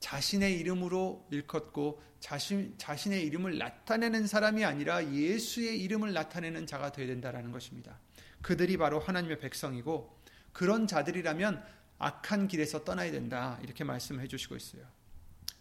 자신의 0.00 0.58
이름으로 0.60 1.26
일컫고 1.30 2.02
자신, 2.20 2.74
자신의 2.78 3.24
이름을 3.26 3.58
나타내는 3.58 4.26
사람이 4.26 4.64
아니라 4.64 5.12
예수의 5.12 5.80
이름을 5.82 6.12
나타내는 6.12 6.66
자가 6.66 6.90
되어야 6.92 7.08
된다는 7.08 7.52
것입니다. 7.52 7.98
그들이 8.42 8.76
바로 8.76 8.98
하나님의 8.98 9.38
백성이고 9.38 10.20
그런 10.52 10.86
자들이라면 10.86 11.62
악한 11.98 12.48
길에서 12.48 12.84
떠나야 12.84 13.12
된다. 13.12 13.58
이렇게 13.62 13.84
말씀을 13.84 14.22
해주시고 14.22 14.56
있어요. 14.56 14.86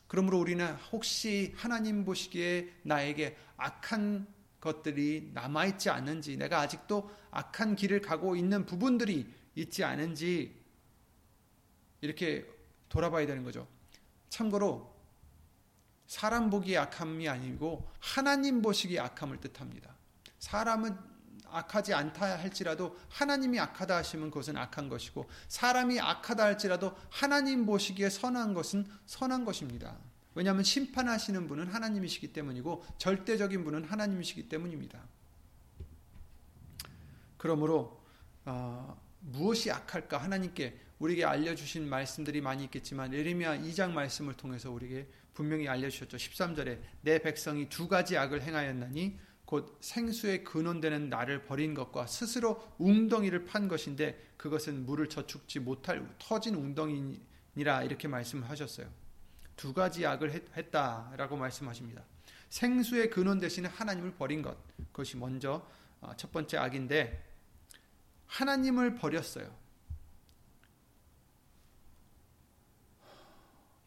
그러므로 0.08 0.40
우리는 0.40 0.74
혹시 0.92 1.54
하나님 1.56 2.04
보시기에 2.04 2.74
나에게 2.84 3.38
악한 3.58 4.28
것들이 4.60 5.32
남아있지 5.34 5.90
않은지, 5.90 6.38
내가 6.38 6.62
아직도 6.62 7.12
악한 7.32 7.76
길을 7.76 8.02
가고 8.02 8.36
있는 8.36 8.66
부분들이 8.66 9.32
있지 9.56 9.84
않은지, 9.84 10.60
이렇게 12.02 12.46
돌아봐야 12.90 13.28
되는 13.28 13.44
거죠. 13.44 13.68
참고로, 14.30 14.96
사람 16.08 16.50
보기에 16.50 16.78
악함이 16.78 17.30
아니고, 17.30 17.90
하나님 18.00 18.62
보시기에 18.62 19.00
악함을 19.00 19.40
뜻합니다. 19.42 19.96
사람은 20.40 20.98
악하지 21.52 21.94
않다 21.94 22.40
할지라도 22.40 22.98
하나님이 23.10 23.60
악하다 23.60 23.98
하시면 23.98 24.32
그것은 24.32 24.58
악한 24.58 24.90
것이고 24.90 25.30
사람이 25.48 26.00
악하다 26.00 26.44
할지라도 26.44 26.96
하나님 27.10 27.66
보시기에 27.66 28.10
선한 28.10 28.54
것은 28.54 28.86
선한 29.06 29.46
것입니다. 29.46 29.98
왜냐하면 30.36 30.64
심판하시는 30.64 31.48
분은 31.48 31.68
하나님이시기 31.68 32.34
때문이고 32.34 32.86
절대적인 32.98 33.64
분은 33.64 33.86
하나님이시기 33.86 34.48
때문입니다. 34.48 35.00
그러므로 37.38 38.02
어, 38.46 39.02
무엇이 39.20 39.72
악할까 39.72 40.18
하나님께 40.18 40.80
우리에게 41.00 41.26
알려주신 41.26 41.90
말씀들이 41.90 42.42
많이 42.42 42.66
있겠지만 42.66 43.14
예레미야 43.14 43.60
2장 43.60 43.92
말씀을 43.92 44.36
통해서 44.36 44.70
우리에게 44.72 45.08
분명히 45.34 45.68
알려주셨죠. 45.68 46.18
13절에 46.18 46.80
내 47.02 47.20
백성이 47.20 47.70
두 47.70 47.88
가지 47.88 48.18
악을 48.18 48.42
행하였나니 48.42 49.18
곧 49.50 49.80
생수의 49.82 50.44
근원되는 50.44 51.10
나를 51.10 51.44
버린 51.44 51.74
것과 51.74 52.06
스스로 52.06 52.72
웅덩이를 52.78 53.46
판 53.46 53.68
것인데 53.68 54.34
그것은 54.38 54.86
물을 54.86 55.10
저축지 55.10 55.60
못할 55.60 56.08
터진 56.20 56.54
웅덩이니라 56.54 57.82
이렇게 57.82 58.08
말씀하셨어요. 58.08 58.88
두 59.56 59.74
가지 59.74 60.06
악을 60.06 60.46
했다라고 60.56 61.36
말씀하십니다. 61.36 62.04
생수의 62.52 63.10
근원 63.10 63.40
대신에 63.40 63.68
하나님을 63.70 64.14
버린 64.14 64.44
것. 64.44 64.56
그것이 64.92 65.18
먼저 65.18 65.68
어, 66.00 66.16
첫 66.16 66.32
번째 66.32 66.58
악인데 66.58 67.28
하나님을 68.28 68.98
버렸어요. 68.98 69.52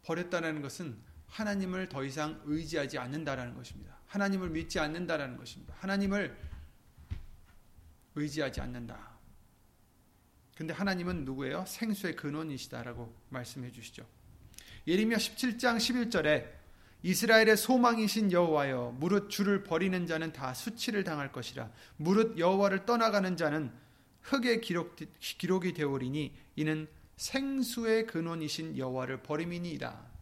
버렸다는 0.03 0.61
것은 0.61 0.99
하나님을 1.29 1.89
더 1.89 2.03
이상 2.03 2.43
의지하지 2.47 2.99
않는다라는 2.99 3.55
것입니다. 3.55 4.02
하나님을 4.13 4.51
믿지 4.51 4.79
않는다라는 4.79 5.39
것입니다. 5.39 5.75
하나님을 5.79 6.37
의지하지 8.15 8.61
않는다. 8.61 9.11
근데 10.55 10.75
하나님은 10.75 11.25
누구예요? 11.25 11.65
생수의 11.67 12.15
근원이시다라고 12.17 13.15
말씀해 13.31 13.73
주시죠. 13.73 14.07
예레미야 14.87 15.17
17장 15.17 15.79
11절에 15.79 16.47
이스라엘의 17.03 17.57
소망이신 17.57 18.33
여호와여 18.33 18.97
무릇 18.99 19.31
주를 19.31 19.65
버리는 19.65 20.07
자는 20.07 20.33
다 20.33 20.53
수치를 20.53 21.05
당할 21.05 21.33
것이라 21.33 21.71
무릇 21.97 22.39
여호와를 22.39 22.85
떠나가는 22.85 23.37
자는 23.37 23.73
흙에 24.21 24.61
기록, 24.61 24.95
기록이 25.19 25.73
되오리니 25.73 26.37
이는 26.57 26.87
생수의 27.17 28.07
근원이신 28.07 28.77
여호와를 28.77 29.23
버림이니이다. 29.23 30.13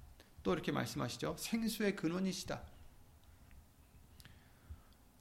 또 0.43 0.53
이렇게 0.53 0.71
말씀하시죠. 0.71 1.37
생수의 1.39 1.97
근원이시다. 1.97 2.63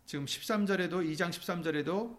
지금 0.09 0.25
13절에도 0.25 1.05
2장 1.13 1.29
13절에도 1.29 2.17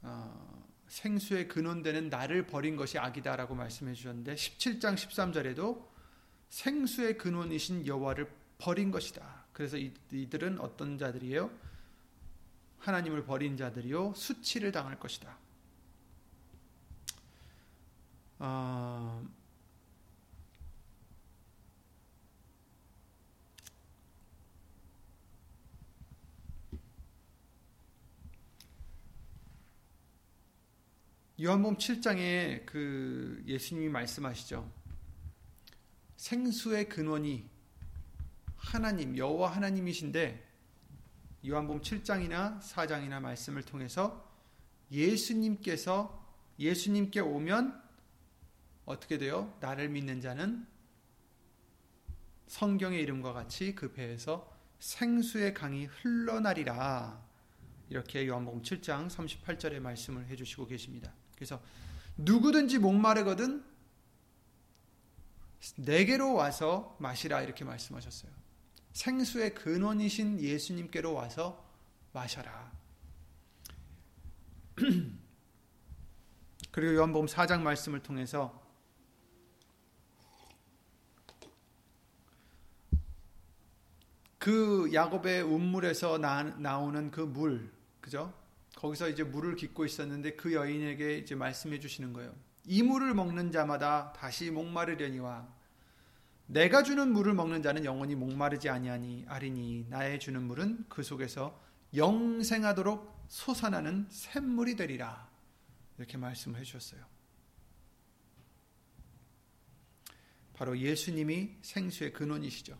어, 0.00 0.66
생수의 0.88 1.48
근원되는 1.48 2.08
나를 2.08 2.46
버린 2.46 2.76
것이 2.76 2.98
악이다라고 2.98 3.54
말씀해 3.54 3.92
주셨는데 3.92 4.36
17장 4.36 4.94
13절에도 4.94 5.86
생수의 6.48 7.18
근원이신 7.18 7.86
여호와를 7.86 8.26
버린 8.56 8.90
것이다. 8.90 9.44
그래서 9.52 9.76
이들은 9.76 10.60
어떤 10.60 10.96
자들이에요? 10.96 11.50
하나님을 12.78 13.26
버린 13.26 13.54
자들이요 13.54 14.14
수치를 14.16 14.72
당할 14.72 14.98
것이다. 14.98 15.36
어, 18.38 19.28
요한복음 31.42 31.78
7장에 31.78 32.66
그 32.66 33.42
예수님이 33.46 33.88
말씀하시죠. 33.88 34.70
생수의 36.16 36.90
근원이 36.90 37.48
하나님 38.56 39.16
여호와 39.16 39.50
하나님이신데 39.52 40.46
요한복음 41.46 41.80
7장이나 41.80 42.60
4장이나 42.60 43.20
말씀을 43.20 43.62
통해서 43.62 44.30
예수님께서 44.92 46.22
예수님께 46.58 47.20
오면 47.20 47.82
어떻게 48.84 49.16
돼요? 49.16 49.56
나를 49.60 49.88
믿는 49.88 50.20
자는 50.20 50.66
성경의 52.48 53.00
이름과 53.00 53.32
같이 53.32 53.74
그 53.74 53.94
배에서 53.94 54.54
생수의 54.78 55.54
강이 55.54 55.86
흘러나리라. 55.86 57.24
이렇게 57.88 58.26
요한복음 58.26 58.60
7장 58.60 59.08
38절의 59.08 59.80
말씀을 59.80 60.26
해 60.26 60.36
주시고 60.36 60.66
계십니다. 60.66 61.14
그래서 61.40 61.58
누구든지 62.18 62.78
목마르거든 62.78 63.64
내게로 65.76 66.34
와서 66.34 66.94
마시라 67.00 67.40
이렇게 67.40 67.64
말씀하셨어요. 67.64 68.30
생수의 68.92 69.54
근원이신 69.54 70.38
예수님께로 70.42 71.14
와서 71.14 71.66
마셔라. 72.12 72.72
그리고 76.72 76.94
요한복음 76.96 77.26
4장 77.26 77.62
말씀을 77.62 78.02
통해서 78.02 78.62
그 84.38 84.90
야곱의 84.92 85.40
운물에서 85.40 86.18
나, 86.18 86.42
나오는 86.42 87.10
그 87.10 87.22
물, 87.22 87.72
그죠? 88.02 88.38
거기서 88.80 89.10
이제 89.10 89.22
물을 89.22 89.56
깃고 89.56 89.84
있었는데 89.84 90.36
그 90.36 90.54
여인에게 90.54 91.18
이제 91.18 91.34
말씀해 91.34 91.80
주시는 91.80 92.14
거예요. 92.14 92.34
이 92.64 92.82
물을 92.82 93.12
먹는 93.12 93.52
자마다 93.52 94.14
다시 94.14 94.50
목마르려니와 94.50 95.46
내가 96.46 96.82
주는 96.82 97.12
물을 97.12 97.34
먹는 97.34 97.62
자는 97.62 97.84
영원히 97.84 98.14
목마르지 98.14 98.70
아니하니 98.70 99.26
아리니 99.28 99.86
나의 99.90 100.18
주는 100.18 100.42
물은 100.42 100.86
그 100.88 101.02
속에서 101.02 101.60
영생하도록 101.94 103.26
솟아나는 103.28 104.06
샘물이 104.08 104.76
되리라. 104.76 105.28
이렇게 105.98 106.16
말씀해 106.16 106.62
주셨어요. 106.62 107.04
바로 110.54 110.78
예수님이 110.78 111.58
생수의 111.60 112.14
근원이시죠. 112.14 112.78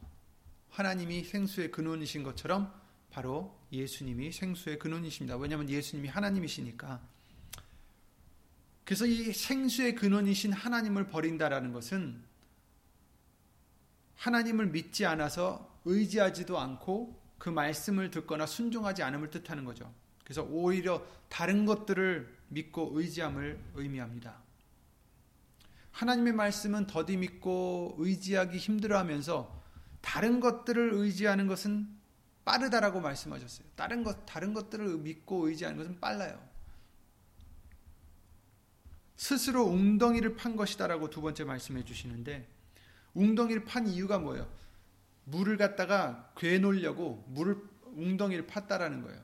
하나님이 0.70 1.24
생수의 1.24 1.70
근원이신 1.70 2.22
것처럼 2.22 2.79
바로 3.10 3.58
예수님이 3.72 4.32
생수의 4.32 4.78
근원이십니다. 4.78 5.36
왜냐하면 5.36 5.68
예수님이 5.68 6.08
하나님이시니까. 6.08 7.00
그래서 8.84 9.06
이 9.06 9.32
생수의 9.32 9.94
근원이신 9.94 10.52
하나님을 10.52 11.08
버린다라는 11.08 11.72
것은 11.72 12.22
하나님을 14.16 14.66
믿지 14.66 15.06
않아서 15.06 15.78
의지하지도 15.84 16.58
않고 16.58 17.18
그 17.38 17.48
말씀을 17.48 18.10
듣거나 18.10 18.46
순종하지 18.46 19.02
않음을 19.02 19.30
뜻하는 19.30 19.64
거죠. 19.64 19.92
그래서 20.24 20.42
오히려 20.42 21.04
다른 21.28 21.64
것들을 21.64 22.36
믿고 22.48 22.90
의지함을 22.94 23.58
의미합니다. 23.74 24.36
하나님의 25.92 26.34
말씀은 26.34 26.86
더디 26.86 27.16
믿고 27.16 27.96
의지하기 27.98 28.58
힘들어하면서 28.58 29.60
다른 30.00 30.40
것들을 30.40 30.92
의지하는 30.94 31.46
것은 31.46 31.99
빠르다라고 32.50 33.00
말씀하셨어요. 33.00 33.68
다른 33.76 34.02
것 34.02 34.26
다른 34.26 34.52
것들을 34.52 34.98
믿고 34.98 35.48
의지하는 35.48 35.78
것은 35.78 36.00
빨라요. 36.00 36.44
스스로 39.16 39.66
웅덩이를 39.66 40.34
판 40.34 40.56
것이다라고 40.56 41.10
두 41.10 41.20
번째 41.20 41.44
말씀해 41.44 41.84
주시는데 41.84 42.48
웅덩이를 43.14 43.64
판 43.64 43.86
이유가 43.86 44.18
뭐예요? 44.18 44.50
물을 45.24 45.56
갖다가 45.56 46.32
괴놓으려고 46.36 47.24
물을 47.28 47.56
웅덩이를 47.94 48.48
팠다라는 48.48 49.04
거예요. 49.04 49.20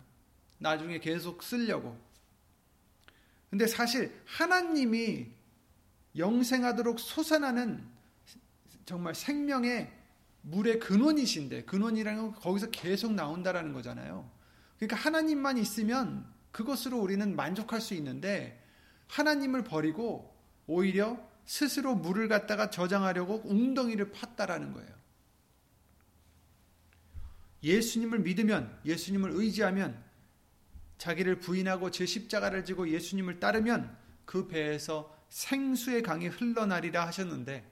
나중에 0.58 1.00
계속 1.00 1.42
쓰려고. 1.42 1.98
근데 3.50 3.66
사실 3.66 4.16
하나님이 4.24 5.26
영생하도록 6.16 7.00
솟아나는 7.00 7.84
정말 8.84 9.16
생명의 9.16 9.90
물의 10.46 10.78
근원이신데 10.78 11.64
근원이라는 11.64 12.22
건 12.22 12.34
거기서 12.34 12.70
계속 12.70 13.12
나온다라는 13.12 13.72
거잖아요. 13.72 14.30
그러니까 14.76 14.96
하나님만 14.96 15.58
있으면 15.58 16.24
그것으로 16.52 16.98
우리는 16.98 17.34
만족할 17.34 17.80
수 17.80 17.94
있는데 17.94 18.64
하나님을 19.08 19.64
버리고 19.64 20.36
오히려 20.66 21.18
스스로 21.44 21.94
물을 21.96 22.28
갖다가 22.28 22.70
저장하려고 22.70 23.42
웅덩이를 23.44 24.12
팠다라는 24.12 24.72
거예요. 24.72 24.94
예수님을 27.62 28.20
믿으면 28.20 28.78
예수님을 28.84 29.30
의지하면 29.32 30.00
자기를 30.98 31.40
부인하고 31.40 31.90
제 31.90 32.06
십자가를 32.06 32.64
지고 32.64 32.88
예수님을 32.88 33.40
따르면 33.40 33.96
그 34.24 34.46
배에서 34.46 35.12
생수의 35.28 36.02
강이 36.02 36.28
흘러나리라 36.28 37.04
하셨는데 37.06 37.68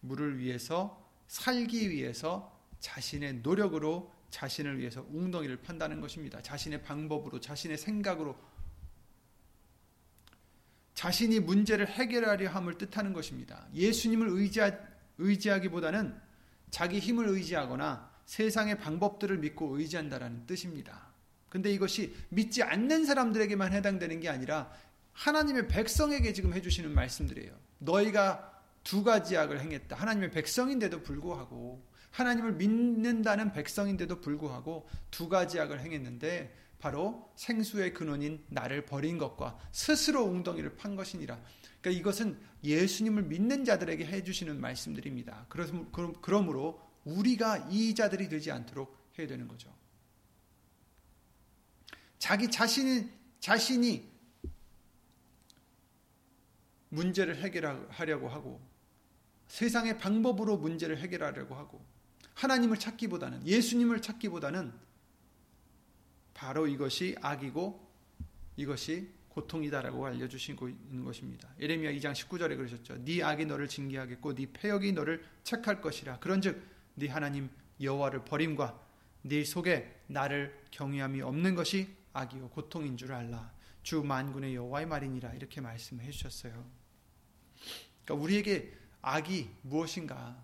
물을 0.00 0.38
위해서 0.38 1.05
살기 1.28 1.90
위해서 1.90 2.56
자신의 2.80 3.40
노력으로 3.42 4.12
자신을 4.30 4.78
위해서 4.78 5.06
웅덩이를 5.10 5.62
판다는 5.62 6.00
것입니다. 6.00 6.42
자신의 6.42 6.82
방법으로 6.82 7.40
자신의 7.40 7.78
생각으로 7.78 8.36
자신이 10.94 11.40
문제를 11.40 11.88
해결하려 11.88 12.48
함을 12.48 12.78
뜻하는 12.78 13.12
것입니다. 13.12 13.66
예수님을 13.74 14.28
의지하, 14.28 14.72
의지하 15.18 15.58
기보다는 15.58 16.18
자기 16.70 16.98
힘을 16.98 17.28
의지하거나 17.28 18.10
세상의 18.24 18.78
방법들을 18.78 19.38
믿고 19.38 19.78
의지한다라는 19.78 20.46
뜻입니다. 20.46 21.06
근데 21.48 21.70
이것이 21.70 22.14
믿지 22.30 22.62
않는 22.62 23.04
사람들에게만 23.04 23.72
해당되는 23.72 24.20
게 24.20 24.28
아니라 24.28 24.72
하나님의 25.12 25.68
백성에게 25.68 26.32
지금 26.32 26.52
해주시는 26.52 26.92
말씀들이에요. 26.92 27.54
너희가 27.78 28.55
두 28.86 29.02
가지 29.02 29.36
악을 29.36 29.60
행했다. 29.60 29.96
하나님의 29.96 30.30
백성인데도 30.30 31.02
불구하고 31.02 31.84
하나님을 32.12 32.52
믿는다는 32.52 33.52
백성인데도 33.52 34.20
불구하고 34.20 34.88
두 35.10 35.28
가지 35.28 35.58
악을 35.58 35.80
행했는데 35.80 36.56
바로 36.78 37.32
생수의 37.34 37.92
근원인 37.92 38.44
나를 38.48 38.86
버린 38.86 39.18
것과 39.18 39.58
스스로 39.72 40.22
웅덩이를 40.26 40.76
판 40.76 40.94
것이니라. 40.94 41.36
그러니까 41.80 42.00
이것은 42.00 42.38
예수님을 42.62 43.24
믿는 43.24 43.64
자들에게 43.64 44.06
해주시는 44.06 44.60
말씀들입니다. 44.60 45.48
그러므로 46.22 46.80
우리가 47.04 47.66
이 47.68 47.92
자들이 47.92 48.28
되지 48.28 48.52
않도록 48.52 48.96
해야 49.18 49.26
되는 49.26 49.48
거죠. 49.48 49.74
자기 52.20 52.48
자신이 52.48 53.10
자신이 53.40 54.08
문제를 56.90 57.42
해결하려고 57.42 58.28
하고 58.28 58.75
세상의 59.48 59.98
방법으로 59.98 60.56
문제를 60.56 60.98
해결하려고 60.98 61.54
하고 61.54 61.84
하나님을 62.34 62.78
찾기보다는 62.78 63.46
예수님을 63.46 64.02
찾기보다는 64.02 64.72
바로 66.34 66.66
이것이 66.66 67.16
악이고 67.20 67.86
이것이 68.56 69.10
고통이다라고 69.28 70.06
알려주시고 70.06 70.68
있는 70.68 71.04
것입니다. 71.04 71.48
예레미야 71.60 71.92
2장 71.92 72.12
19절에 72.12 72.56
그러셨죠. 72.56 73.04
네 73.04 73.22
악이 73.22 73.46
너를 73.46 73.68
징계하겠고 73.68 74.34
네 74.34 74.46
패역이 74.52 74.92
너를 74.92 75.22
책할 75.44 75.80
것이라. 75.80 76.18
그런즉 76.18 76.62
네 76.94 77.08
하나님 77.08 77.50
여호와를 77.80 78.24
버림과 78.24 78.80
네 79.22 79.44
속에 79.44 80.00
나를 80.06 80.58
경외함이 80.70 81.20
없는 81.20 81.54
것이 81.54 81.88
악이요 82.12 82.48
고통인 82.50 82.96
줄 82.96 83.12
알라. 83.12 83.52
주 83.82 84.02
만군의 84.02 84.54
여호와의 84.54 84.86
말이니라 84.86 85.34
이렇게 85.34 85.60
말씀해 85.60 86.10
주셨어요. 86.10 86.66
그러니까 88.04 88.24
우리에게 88.24 88.72
악이 89.06 89.48
무엇인가? 89.62 90.36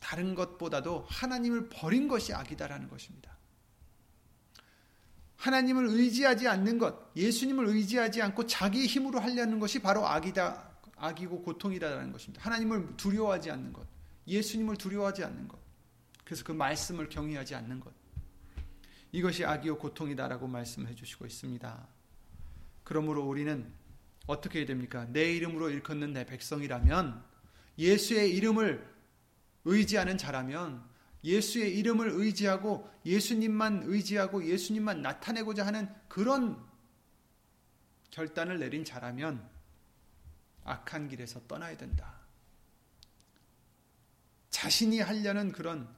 다른 0.00 0.34
것보다도 0.34 1.04
하나님을 1.10 1.68
버린 1.68 2.08
것이 2.08 2.32
악이다라는 2.32 2.88
것입니다. 2.88 3.36
하나님을 5.36 5.88
의지하지 5.88 6.48
않는 6.48 6.78
것, 6.78 7.14
예수님을 7.14 7.66
의지하지 7.66 8.22
않고 8.22 8.46
자기 8.46 8.86
힘으로 8.86 9.20
하려는 9.20 9.60
것이 9.60 9.78
바로 9.78 10.06
악이다, 10.06 10.70
악이고 10.96 11.42
고통이다라는 11.42 12.12
것입니다. 12.12 12.42
하나님을 12.42 12.96
두려워하지 12.96 13.50
않는 13.50 13.74
것, 13.74 13.86
예수님을 14.26 14.76
두려워하지 14.76 15.22
않는 15.24 15.48
것, 15.48 15.58
그래서 16.24 16.42
그 16.44 16.52
말씀을 16.52 17.10
경외하지 17.10 17.54
않는 17.54 17.80
것. 17.80 17.92
이것이 19.12 19.44
악이요 19.44 19.76
고통이다라고 19.76 20.48
말씀해 20.48 20.94
주시고 20.94 21.26
있습니다. 21.26 21.88
그러므로 22.84 23.26
우리는 23.26 23.70
어떻게 24.28 24.60
해야 24.60 24.66
됩니까? 24.66 25.06
내 25.06 25.32
이름으로 25.32 25.70
일컫는 25.70 26.12
내 26.12 26.24
백성이라면 26.24 27.24
예수의 27.78 28.36
이름을 28.36 28.86
의지하는 29.64 30.18
자라면 30.18 30.86
예수의 31.24 31.76
이름을 31.78 32.10
의지하고 32.10 32.88
예수님만 33.04 33.84
의지하고 33.86 34.46
예수님만 34.46 35.02
나타내고자 35.02 35.66
하는 35.66 35.88
그런 36.08 36.62
결단을 38.10 38.58
내린 38.58 38.84
자라면 38.84 39.48
악한 40.64 41.08
길에서 41.08 41.40
떠나야 41.48 41.76
된다. 41.76 42.20
자신이 44.50 45.00
하려는 45.00 45.52
그런 45.52 45.88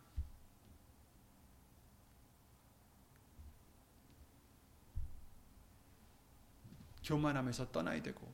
교만함에서 7.11 7.73
떠나야 7.73 8.01
되고 8.03 8.33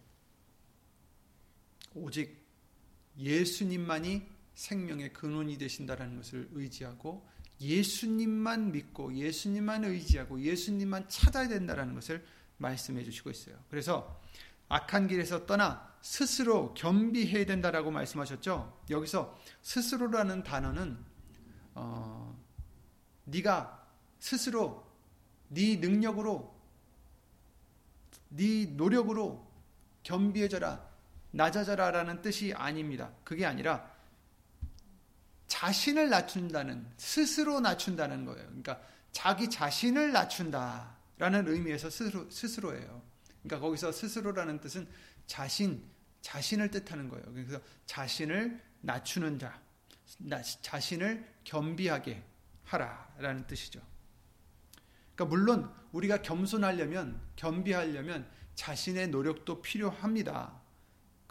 오직 1.95 2.45
예수님만이 3.19 4.29
생명의 4.55 5.15
근원이 5.15 5.57
되신다라는 5.57 6.17
것을 6.17 6.51
의지하고 6.53 7.27
예수님만 7.59 8.73
믿고 8.73 9.15
예수님만 9.15 9.85
의지하고 9.85 10.41
예수님만 10.41 11.09
찾아야 11.09 11.49
된다라는 11.49 11.95
것을 11.95 12.23
말씀해 12.59 13.03
주시고 13.03 13.31
있어요. 13.31 13.57
그래서 13.71 14.21
악한 14.69 15.09
길에서 15.09 15.47
떠나 15.47 15.95
스스로 16.03 16.75
겸비해야 16.75 17.47
된다라고 17.47 17.91
말씀하셨죠. 17.91 18.83
여기서 18.91 19.39
스스로라는 19.63 20.43
단어는 20.43 20.99
어, 21.75 22.39
네가 23.25 23.87
스스로 24.19 24.87
네 25.49 25.77
능력으로 25.77 26.56
네 28.29 28.67
노력으로 28.67 29.47
겸비해져라 30.03 30.87
낮아져라라는 31.33 32.23
뜻이 32.23 32.53
아닙니다. 32.55 33.13
그게 33.25 33.45
아니라 33.45 33.91
자신을 35.47 36.09
낮춘다는 36.09 36.87
스스로 36.97 37.61
낮춘다는 37.61 38.25
거예요. 38.25 38.47
그러니까 38.47 38.81
자기 39.13 39.49
자신을 39.49 40.13
낮춘다라는 40.13 41.49
의미에서 41.49 41.91
스스로 41.91 42.31
스스로예요. 42.31 43.03
그러니까 43.43 43.67
거기서 43.67 43.93
스스로라는 43.93 44.61
뜻은 44.61 44.89
자신 45.27 45.83
자신을 46.21 46.71
뜻하는 46.71 47.09
거예요. 47.09 47.25
그래서 47.33 47.61
자신을 47.87 48.61
낮추는 48.81 49.39
자, 49.39 49.61
자신을 50.63 51.25
겸비하게 51.45 52.23
하라라는 52.65 53.47
뜻이죠. 53.47 53.81
그러니까 55.17 55.25
물론 55.25 55.71
우리가 55.93 56.23
겸손하려면 56.23 57.21
겸비하려면 57.37 58.29
자신의 58.55 59.09
노력도 59.09 59.63
필요합니다. 59.63 60.61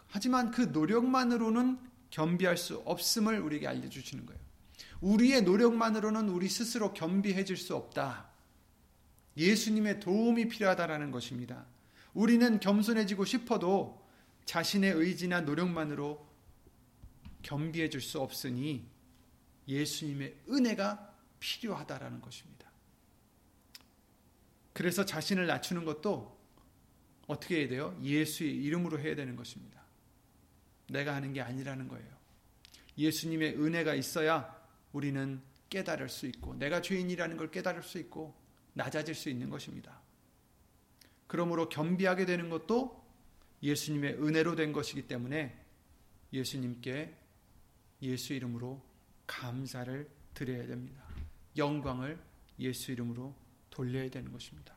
하지만 0.08 0.50
그 0.50 0.62
노력만으로는 0.62 1.78
겸비할 2.10 2.56
수 2.56 2.82
없음을 2.84 3.40
우리에게 3.40 3.66
알려 3.66 3.88
주시는 3.88 4.26
거예요. 4.26 4.40
우리의 5.00 5.42
노력만으로는 5.42 6.28
우리 6.28 6.48
스스로 6.48 6.92
겸비해질 6.92 7.56
수 7.56 7.74
없다. 7.74 8.28
예수님의 9.36 10.00
도움이 10.00 10.48
필요하다라는 10.48 11.10
것입니다. 11.10 11.66
우리는 12.14 12.58
겸손해지고 12.60 13.24
싶어도 13.24 14.04
자신의 14.46 14.92
의지나 14.92 15.42
노력만으로 15.42 16.26
겸비해 17.42 17.88
줄 17.90 18.00
수 18.00 18.20
없으니 18.20 18.88
예수님의 19.68 20.36
은혜가 20.48 21.14
필요하다라는 21.38 22.20
것입니다. 22.20 22.65
그래서 24.76 25.06
자신을 25.06 25.46
낮추는 25.46 25.86
것도 25.86 26.38
어떻게 27.26 27.60
해야 27.60 27.68
돼요? 27.68 27.98
예수의 28.02 28.62
이름으로 28.62 29.00
해야 29.00 29.16
되는 29.16 29.34
것입니다. 29.34 29.80
내가 30.90 31.14
하는 31.14 31.32
게 31.32 31.40
아니라는 31.40 31.88
거예요. 31.88 32.06
예수님의 32.98 33.56
은혜가 33.56 33.94
있어야 33.94 34.54
우리는 34.92 35.40
깨달을 35.70 36.10
수 36.10 36.26
있고 36.26 36.56
내가 36.56 36.82
죄인이라는 36.82 37.38
걸 37.38 37.50
깨달을 37.50 37.82
수 37.82 37.96
있고 37.96 38.38
낮아질 38.74 39.14
수 39.14 39.30
있는 39.30 39.48
것입니다. 39.48 39.98
그러므로 41.26 41.70
겸비하게 41.70 42.26
되는 42.26 42.50
것도 42.50 43.02
예수님의 43.62 44.22
은혜로 44.22 44.56
된 44.56 44.74
것이기 44.74 45.08
때문에 45.08 45.58
예수님께 46.34 47.16
예수 48.02 48.34
이름으로 48.34 48.84
감사를 49.26 50.06
드려야 50.34 50.66
됩니다. 50.66 51.02
영광을 51.56 52.22
예수 52.58 52.92
이름으로 52.92 53.45
돌려야 53.76 54.08
되는 54.08 54.32
것입니다. 54.32 54.74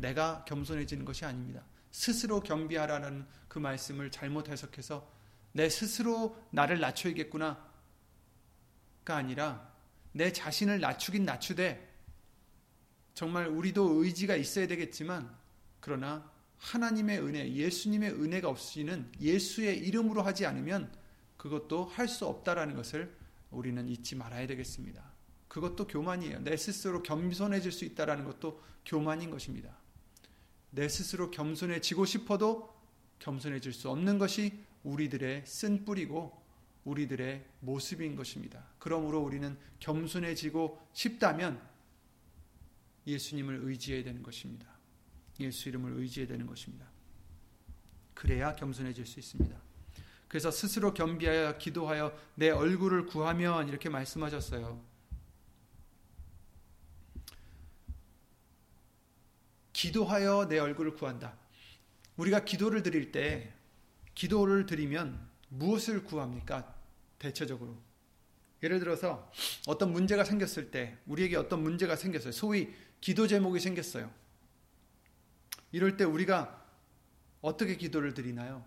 내가 0.00 0.44
겸손해지는 0.46 1.04
것이 1.04 1.24
아닙니다. 1.24 1.64
스스로 1.92 2.40
겸비하라는 2.40 3.24
그 3.46 3.60
말씀을 3.60 4.10
잘못 4.10 4.48
해석해서 4.48 5.08
내 5.52 5.68
스스로 5.68 6.36
나를 6.50 6.80
낮춰야겠구나가 6.80 7.62
아니라 9.06 9.72
내 10.10 10.32
자신을 10.32 10.80
낮추긴 10.80 11.24
낮추되 11.24 11.94
정말 13.14 13.46
우리도 13.46 14.02
의지가 14.02 14.34
있어야 14.34 14.66
되겠지만 14.66 15.32
그러나 15.78 16.28
하나님의 16.58 17.20
은혜, 17.20 17.52
예수님의 17.52 18.10
은혜가 18.10 18.48
없이는 18.48 19.12
예수의 19.20 19.78
이름으로 19.86 20.22
하지 20.22 20.46
않으면 20.46 20.92
그것도 21.36 21.84
할 21.84 22.08
수 22.08 22.26
없다라는 22.26 22.74
것을 22.74 23.16
우리는 23.52 23.88
잊지 23.88 24.16
말아야 24.16 24.48
되겠습니다. 24.48 25.13
그것도 25.54 25.86
교만이에요. 25.86 26.40
내 26.40 26.56
스스로 26.56 27.00
겸손해질 27.04 27.70
수 27.70 27.84
있다라는 27.84 28.24
것도 28.24 28.60
교만인 28.84 29.30
것입니다. 29.30 29.78
내 30.70 30.88
스스로 30.88 31.30
겸손해지고 31.30 32.06
싶어도 32.06 32.74
겸손해질 33.20 33.72
수 33.72 33.88
없는 33.88 34.18
것이 34.18 34.64
우리들의 34.82 35.46
쓴 35.46 35.84
뿌리고 35.84 36.42
우리들의 36.82 37.46
모습인 37.60 38.16
것입니다. 38.16 38.66
그러므로 38.80 39.20
우리는 39.20 39.56
겸손해지고 39.78 40.88
싶다면 40.92 41.62
예수님을 43.06 43.60
의지해야 43.62 44.02
되는 44.02 44.24
것입니다. 44.24 44.66
예수 45.38 45.68
이름을 45.68 45.92
의지해야 46.00 46.26
되는 46.26 46.48
것입니다. 46.48 46.84
그래야 48.12 48.56
겸손해질 48.56 49.06
수 49.06 49.20
있습니다. 49.20 49.56
그래서 50.26 50.50
스스로 50.50 50.92
겸비하여 50.92 51.58
기도하여 51.58 52.12
내 52.34 52.50
얼굴을 52.50 53.06
구하면 53.06 53.68
이렇게 53.68 53.88
말씀하셨어요. 53.88 54.93
기도하여 59.84 60.48
내 60.48 60.58
얼굴을 60.58 60.94
구한다. 60.94 61.36
우리가 62.16 62.46
기도를 62.46 62.82
드릴 62.82 63.12
때 63.12 63.52
기도를 64.14 64.64
드리면 64.64 65.28
무엇을 65.50 66.04
구합니까? 66.04 66.74
대체적으로. 67.18 67.76
예를 68.62 68.78
들어서 68.78 69.30
어떤 69.66 69.92
문제가 69.92 70.24
생겼을 70.24 70.70
때 70.70 70.96
우리에게 71.04 71.36
어떤 71.36 71.62
문제가 71.62 71.96
생겼어요. 71.96 72.32
소위 72.32 72.72
기도 73.02 73.26
제목이 73.26 73.60
생겼어요. 73.60 74.10
이럴 75.70 75.98
때 75.98 76.04
우리가 76.04 76.64
어떻게 77.42 77.76
기도를 77.76 78.14
드리나요? 78.14 78.64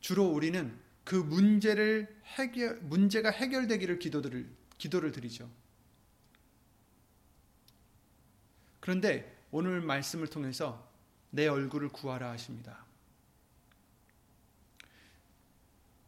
주로 0.00 0.26
우리는 0.26 0.78
그 1.04 1.14
문제를 1.14 2.14
해결 2.24 2.80
문제가 2.82 3.30
해결되기를 3.30 3.98
기도를 3.98 4.46
기도를 4.76 5.10
드리죠. 5.10 5.50
그런데 8.80 9.33
오늘 9.56 9.80
말씀을 9.80 10.26
통해서 10.26 10.84
내 11.30 11.46
얼굴을 11.46 11.90
구하라 11.90 12.32
하십니다. 12.32 12.84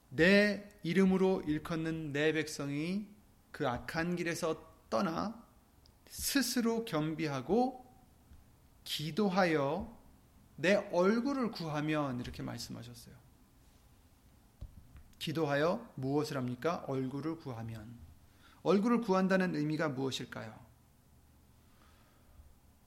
내 0.08 0.68
이름으로 0.82 1.42
일컫는 1.42 2.12
내 2.12 2.32
백성이 2.32 3.06
그 3.52 3.68
악한 3.68 4.16
길에서 4.16 4.68
떠나 4.90 5.46
스스로 6.08 6.84
겸비하고 6.84 7.86
기도하여 8.82 9.96
내 10.56 10.74
얼굴을 10.90 11.52
구하면 11.52 12.18
이렇게 12.18 12.42
말씀하셨어요. 12.42 13.14
기도하여 15.20 15.92
무엇을 15.94 16.36
합니까? 16.36 16.84
얼굴을 16.88 17.36
구하면. 17.36 17.96
얼굴을 18.64 19.02
구한다는 19.02 19.54
의미가 19.54 19.90
무엇일까요? 19.90 20.66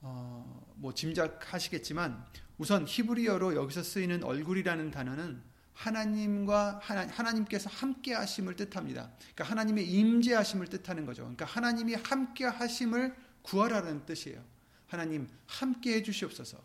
어, 0.02 0.49
뭐 0.80 0.94
짐작하시겠지만 0.94 2.26
우선 2.58 2.86
히브리어로 2.88 3.56
여기서 3.56 3.84
쓰이는 3.84 4.24
얼굴이라는 4.24 4.92
단어는 4.92 5.42
하나님과 5.74 6.80
하나, 6.82 7.08
하나 7.08 7.32
님께서 7.32 7.70
함께 7.70 8.14
하심을 8.14 8.56
뜻합니다. 8.56 9.12
그러니까 9.18 9.44
하나님의 9.46 9.90
임재하심을 9.90 10.68
뜻하는 10.68 11.06
거죠. 11.06 11.22
그러니까 11.22 11.46
하나님이 11.46 11.96
함께 11.96 12.46
하심을 12.46 13.16
구하라는 13.44 14.06
뜻이에요. 14.06 14.44
하나님 14.88 15.30
함께 15.46 15.96
해 15.96 16.04
주시옵소서. 16.04 16.58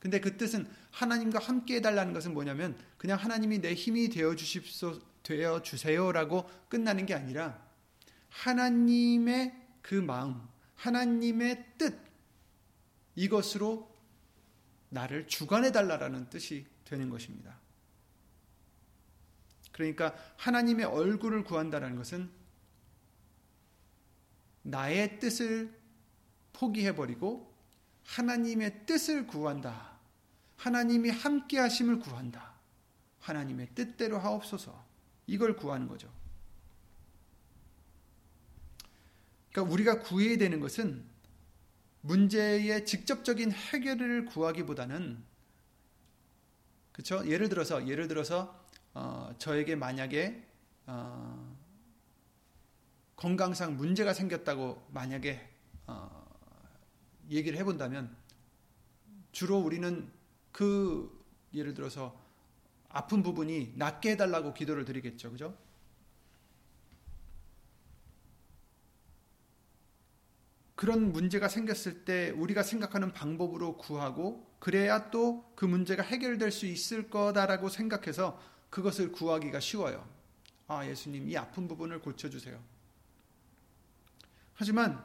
근데 0.00 0.20
그 0.20 0.36
뜻은 0.36 0.66
하나님과 0.90 1.38
함께 1.38 1.76
해 1.76 1.80
달라는 1.80 2.12
것은 2.12 2.32
뭐냐면 2.32 2.76
그냥 2.96 3.18
하나님이 3.18 3.60
내 3.60 3.74
힘이 3.74 4.08
되어 4.08 4.34
주십소 4.34 5.00
되어 5.22 5.62
주세요라고 5.62 6.48
끝나는 6.68 7.06
게 7.06 7.14
아니라 7.14 7.62
하나님의 8.30 9.54
그 9.82 9.94
마음, 9.94 10.40
하나님의 10.76 11.64
뜻 11.78 12.11
이것으로 13.14 13.90
나를 14.88 15.26
주관해 15.26 15.72
달라라는 15.72 16.28
뜻이 16.28 16.66
되는 16.84 17.08
것입니다. 17.08 17.58
그러니까 19.72 20.14
하나님의 20.36 20.84
얼굴을 20.86 21.44
구한다는 21.44 21.96
것은 21.96 22.30
나의 24.62 25.18
뜻을 25.18 25.80
포기해 26.52 26.94
버리고 26.94 27.52
하나님의 28.04 28.86
뜻을 28.86 29.26
구한다. 29.26 29.92
하나님이 30.56 31.10
함께 31.10 31.58
하심을 31.58 31.98
구한다. 31.98 32.52
하나님의 33.20 33.70
뜻대로 33.74 34.18
하옵소서. 34.18 34.84
이걸 35.26 35.56
구하는 35.56 35.88
거죠. 35.88 36.12
그러니까 39.50 39.72
우리가 39.72 40.00
구해야 40.00 40.36
되는 40.36 40.60
것은 40.60 41.11
문제의 42.02 42.84
직접적인 42.84 43.52
해결을 43.52 44.26
구하기보다는 44.26 45.22
그렇죠? 46.92 47.26
예를 47.28 47.48
들어서 47.48 47.88
예를 47.88 48.06
들어서 48.06 48.60
어, 48.94 49.34
저에게 49.38 49.76
만약에 49.76 50.46
어, 50.86 51.56
건강상 53.16 53.76
문제가 53.76 54.12
생겼다고 54.12 54.86
만약에 54.90 55.48
어, 55.86 56.22
얘기를 57.30 57.58
해본다면 57.58 58.14
주로 59.30 59.58
우리는 59.58 60.10
그 60.50 61.24
예를 61.54 61.72
들어서 61.72 62.20
아픈 62.88 63.22
부분이 63.22 63.74
낫게 63.76 64.12
해달라고 64.12 64.52
기도를 64.52 64.84
드리겠죠, 64.84 65.30
그죠? 65.30 65.56
그런 70.82 71.12
문제가 71.12 71.46
생겼을 71.46 72.04
때 72.04 72.30
우리가 72.30 72.64
생각하는 72.64 73.12
방법으로 73.12 73.76
구하고 73.76 74.52
그래야 74.58 75.10
또 75.12 75.54
그 75.54 75.64
문제가 75.64 76.02
해결될 76.02 76.50
수 76.50 76.66
있을 76.66 77.08
거다라고 77.08 77.68
생각해서 77.68 78.42
그것을 78.68 79.12
구하기가 79.12 79.60
쉬워요. 79.60 80.04
아, 80.66 80.84
예수님, 80.84 81.28
이 81.28 81.36
아픈 81.36 81.68
부분을 81.68 82.00
고쳐주세요. 82.00 82.60
하지만 84.54 85.04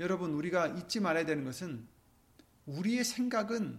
여러분, 0.00 0.32
우리가 0.32 0.66
잊지 0.66 0.98
말아야 0.98 1.24
되는 1.24 1.44
것은 1.44 1.86
우리의 2.66 3.04
생각은 3.04 3.78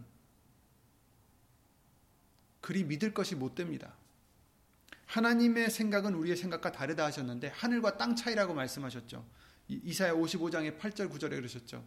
그리 2.62 2.86
믿을 2.86 3.14
것이 3.14 3.36
못 3.36 3.56
됩니다. 3.56 3.94
하나님의 5.08 5.70
생각은 5.70 6.14
우리의 6.14 6.38
생각과 6.38 6.72
다르다 6.72 7.04
하셨는데 7.04 7.50
하늘과 7.50 7.98
땅 7.98 8.16
차이라고 8.16 8.54
말씀하셨죠. 8.54 9.26
이사야 9.68 10.14
55장의 10.14 10.80
8절 10.80 11.12
9절에 11.12 11.32
그러셨죠. 11.32 11.84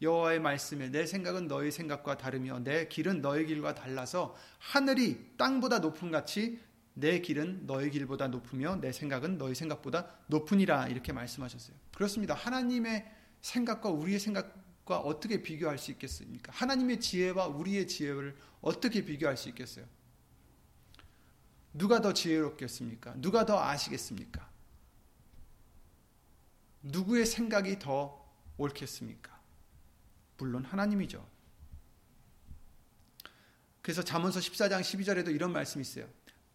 여호와의 0.00 0.40
말씀에 0.40 0.90
내 0.90 1.06
생각은 1.06 1.48
너의 1.48 1.72
생각과 1.72 2.16
다르며 2.16 2.60
내 2.60 2.86
길은 2.88 3.20
너의 3.20 3.46
길과 3.46 3.74
달라서 3.74 4.36
하늘이 4.58 5.34
땅보다 5.36 5.80
높음 5.80 6.10
같이 6.10 6.60
내 6.94 7.20
길은 7.20 7.66
너의 7.66 7.90
길보다 7.90 8.28
높으며 8.28 8.76
내 8.76 8.92
생각은 8.92 9.38
너의 9.38 9.54
생각보다 9.54 10.08
높으니라 10.26 10.88
이렇게 10.88 11.12
말씀하셨어요. 11.12 11.76
그렇습니다. 11.94 12.34
하나님의 12.34 13.10
생각과 13.40 13.90
우리의 13.90 14.18
생각과 14.18 14.98
어떻게 15.00 15.42
비교할 15.42 15.78
수 15.78 15.90
있겠습니까? 15.92 16.52
하나님의 16.52 17.00
지혜와 17.00 17.46
우리의 17.48 17.86
지혜를 17.86 18.36
어떻게 18.60 19.04
비교할 19.04 19.36
수 19.36 19.48
있겠어요? 19.48 19.84
누가 21.72 22.00
더 22.00 22.12
지혜롭겠습니까? 22.12 23.14
누가 23.18 23.46
더 23.46 23.60
아시겠습니까? 23.62 24.47
누구의 26.82 27.26
생각이 27.26 27.78
더 27.78 28.24
옳겠습니까? 28.56 29.38
물론 30.38 30.64
하나님이죠. 30.64 31.26
그래서 33.82 34.02
잠언서 34.02 34.40
14장 34.40 34.80
12절에도 34.80 35.34
이런 35.34 35.52
말씀이 35.52 35.82
있어요. 35.82 36.06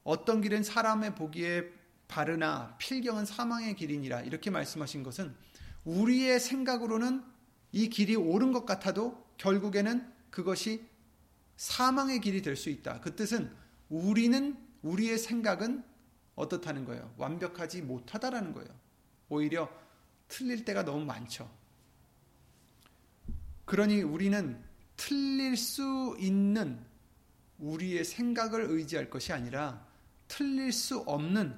어떤 0.03 0.41
길은 0.41 0.63
사람의 0.63 1.15
보기에 1.15 1.71
바르나 2.07 2.75
필경은 2.77 3.25
사망의 3.25 3.75
길이니라 3.75 4.21
이렇게 4.21 4.49
말씀하신 4.49 5.03
것은 5.03 5.35
우리의 5.85 6.39
생각으로는 6.39 7.23
이 7.71 7.89
길이 7.89 8.15
옳은 8.15 8.51
것 8.51 8.65
같아도 8.65 9.25
결국에는 9.37 10.11
그것이 10.29 10.85
사망의 11.57 12.21
길이 12.21 12.41
될 12.41 12.55
수 12.55 12.69
있다. 12.69 13.01
그 13.01 13.15
뜻은 13.15 13.51
우리는 13.89 14.57
우리의 14.81 15.17
생각은 15.17 15.83
어떻다는 16.35 16.85
거예요? 16.85 17.13
완벽하지 17.17 17.81
못하다라는 17.81 18.53
거예요. 18.53 18.69
오히려 19.29 19.69
틀릴 20.33 20.65
때가 20.65 20.83
너무 20.83 21.05
많죠. 21.05 21.47
그러니 23.65 24.01
우리는 24.01 24.59
틀릴 24.97 25.55
수 25.55 26.17
있는 26.19 26.83
우리의 27.59 28.03
생각을 28.03 28.63
의지할 28.63 29.11
것이 29.11 29.31
아니라 29.31 29.85
틀릴 30.27 30.71
수 30.71 30.97
없는 31.01 31.55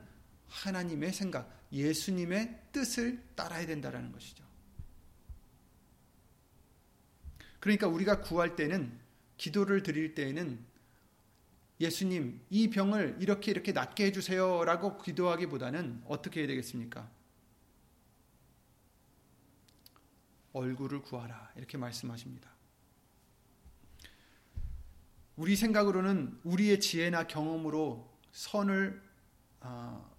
하나님의 0.49 1.13
생각, 1.13 1.49
예수님의 1.71 2.63
뜻을 2.73 3.23
따라야 3.35 3.65
된다는 3.65 4.11
것이죠. 4.11 4.43
그러니까 7.61 7.87
우리가 7.87 8.19
구할 8.21 8.57
때는 8.57 8.99
기도를 9.37 9.83
드릴 9.83 10.13
때에는 10.15 10.59
예수님, 11.79 12.41
이 12.49 12.69
병을 12.69 13.17
이렇게 13.21 13.51
이렇게 13.51 13.71
낫게 13.71 14.05
해주세요. 14.07 14.65
라고 14.65 14.97
기도하기보다는 14.97 16.03
어떻게 16.07 16.41
해야 16.41 16.47
되겠습니까? 16.47 17.14
얼굴을 20.55 21.01
구하라. 21.01 21.51
이렇게 21.57 21.77
말씀하십니다. 21.77 22.49
우리 25.35 25.57
생각으로는 25.57 26.39
우리의 26.45 26.79
지혜나 26.79 27.27
경험으로 27.27 28.09
선을 28.31 29.03
어, 29.59 30.15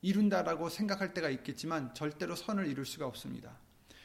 이룬다라고 0.00 0.68
생각할 0.68 1.12
때가 1.12 1.28
있겠지만 1.28 1.92
절대로 1.94 2.36
선을 2.36 2.68
이룰 2.68 2.86
수가 2.86 3.06
없습니다. 3.06 3.58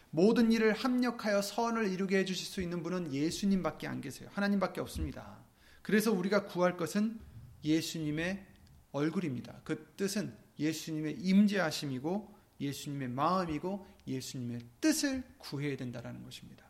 모든 0.09 0.51
일을 0.51 0.73
합력하여 0.73 1.43
선을 1.43 1.91
이루게 1.91 2.17
해주실 2.17 2.47
수 2.47 2.61
있는 2.63 2.81
분은 2.81 3.13
예수님밖에 3.13 3.87
안 3.87 4.01
계세요. 4.01 4.27
하나님밖에 4.33 4.81
없습니다. 4.81 5.37
그래서 5.83 6.11
우리가 6.11 6.47
구할 6.47 6.77
것은 6.77 7.19
예수님의 7.63 8.43
얼굴입니다. 8.91 9.61
그 9.63 9.93
뜻은 9.97 10.35
예수님의 10.57 11.19
임재하심이고 11.19 12.35
예수님의 12.59 13.09
마음이고 13.09 13.85
예수님의 14.09 14.61
뜻을 14.81 15.23
구해야 15.37 15.77
된다라는 15.77 16.23
것입니다. 16.23 16.65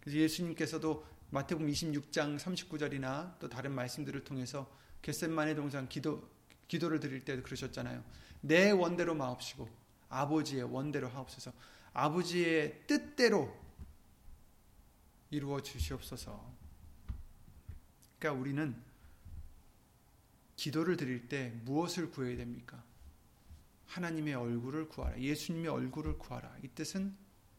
그래서 0.00 0.18
예수님께서도 0.18 1.06
마태복음 1.30 1.68
26장 1.68 2.38
39절이나 2.38 3.38
또 3.38 3.48
다른 3.48 3.72
말씀들을 3.72 4.22
통해서 4.24 4.70
겟셋만의 5.02 5.56
동산 5.56 5.88
기도 5.88 6.30
기도를 6.68 7.00
드릴 7.00 7.24
때도 7.24 7.42
그러셨잖아요. 7.42 8.04
내 8.40 8.70
원대로 8.70 9.14
마옵시고 9.14 9.68
아버지의 10.08 10.62
원대로 10.64 11.08
하옵소서. 11.08 11.52
아버지의 11.92 12.86
뜻대로 12.86 13.54
이루어 15.30 15.60
주시옵소서. 15.60 16.52
그러니까 18.18 18.40
우리는 18.40 18.82
기도를 20.56 20.96
드릴 20.96 21.28
때 21.28 21.52
무엇을 21.64 22.10
구해야 22.10 22.36
됩니까? 22.36 22.82
하나님의 23.94 24.34
얼굴을 24.34 24.88
구하라. 24.88 25.20
예수님의 25.20 25.70
얼굴을 25.70 26.18
구하라. 26.18 26.56
이 26.64 26.68
뜻은 26.68 27.14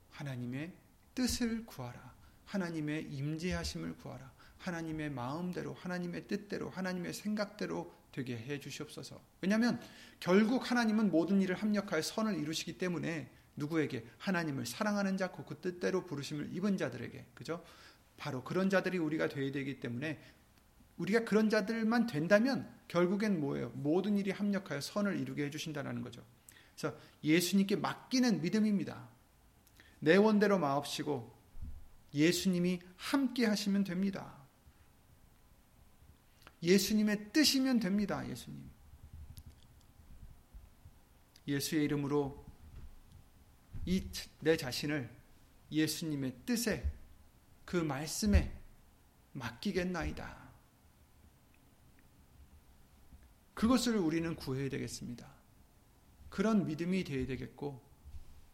하나님의 0.10 0.74
뜻을 1.14 1.66
구하라. 1.66 2.14
하나님의 2.44 3.04
임재하심을 3.10 3.96
구하라. 3.98 4.34
하나님의 4.58 5.12
마음대로, 5.12 5.74
하나님의 5.74 6.28
뜻대로, 6.28 6.70
하나님의 6.70 7.14
생각대로 7.14 7.94
되게 8.12 8.38
해 8.38 8.60
주시옵소서. 8.60 9.22
왜냐하면 9.40 9.80
결국 10.20 10.70
하나님은 10.70 11.10
모든 11.10 11.42
일을 11.42 11.56
합력하여 11.56 12.02
선을 12.02 12.38
이루시기 12.38 12.78
때문에 12.78 13.32
누구에게 13.56 14.06
하나님을 14.18 14.66
사랑하는 14.66 15.16
자, 15.16 15.32
그 15.32 15.62
뜻대로 15.62 16.06
부르심을 16.06 16.54
입은 16.54 16.76
자들에게, 16.76 17.28
그죠? 17.34 17.64
바로 18.18 18.44
그런 18.44 18.70
자들이 18.70 18.98
우리가 18.98 19.30
되어야 19.30 19.54
되기 19.54 19.80
때문에 19.80 20.22
우리가 20.98 21.26
그런 21.26 21.50
자들만 21.50 22.08
된다면 22.08 22.72
결국엔 22.88 23.40
뭐예요? 23.40 23.70
모든 23.72 24.18
일이 24.18 24.32
합력하여 24.32 24.82
선을 24.82 25.20
이루게 25.20 25.46
해주신다는 25.46 26.02
거죠. 26.02 26.24
그래서 26.76 26.98
예수님께 27.24 27.78
맡기는 27.78 28.42
믿음입니다. 28.42 29.10
내 30.00 30.16
원대로 30.16 30.60
마옵시고 30.60 31.36
예수님이 32.14 32.80
함께 32.98 33.46
하시면 33.46 33.84
됩니다. 33.84 34.36
예수님의 36.64 37.32
뜻이면 37.34 37.80
됩니다. 37.80 38.28
예수님. 38.28 38.70
예수의 41.48 41.84
이름으로 41.86 42.46
이 43.86 44.10
내 44.40 44.58
자신을 44.58 45.10
예수님의 45.72 46.36
뜻에 46.46 46.92
그 47.66 47.78
말씀에 47.78 48.56
맡기겠나이다. 49.34 50.45
그것을 53.56 53.96
우리는 53.96 54.36
구해야 54.36 54.70
되겠습니다. 54.70 55.28
그런 56.30 56.68
믿음이 56.68 57.04
되어야 57.04 57.26
되겠고, 57.26 57.82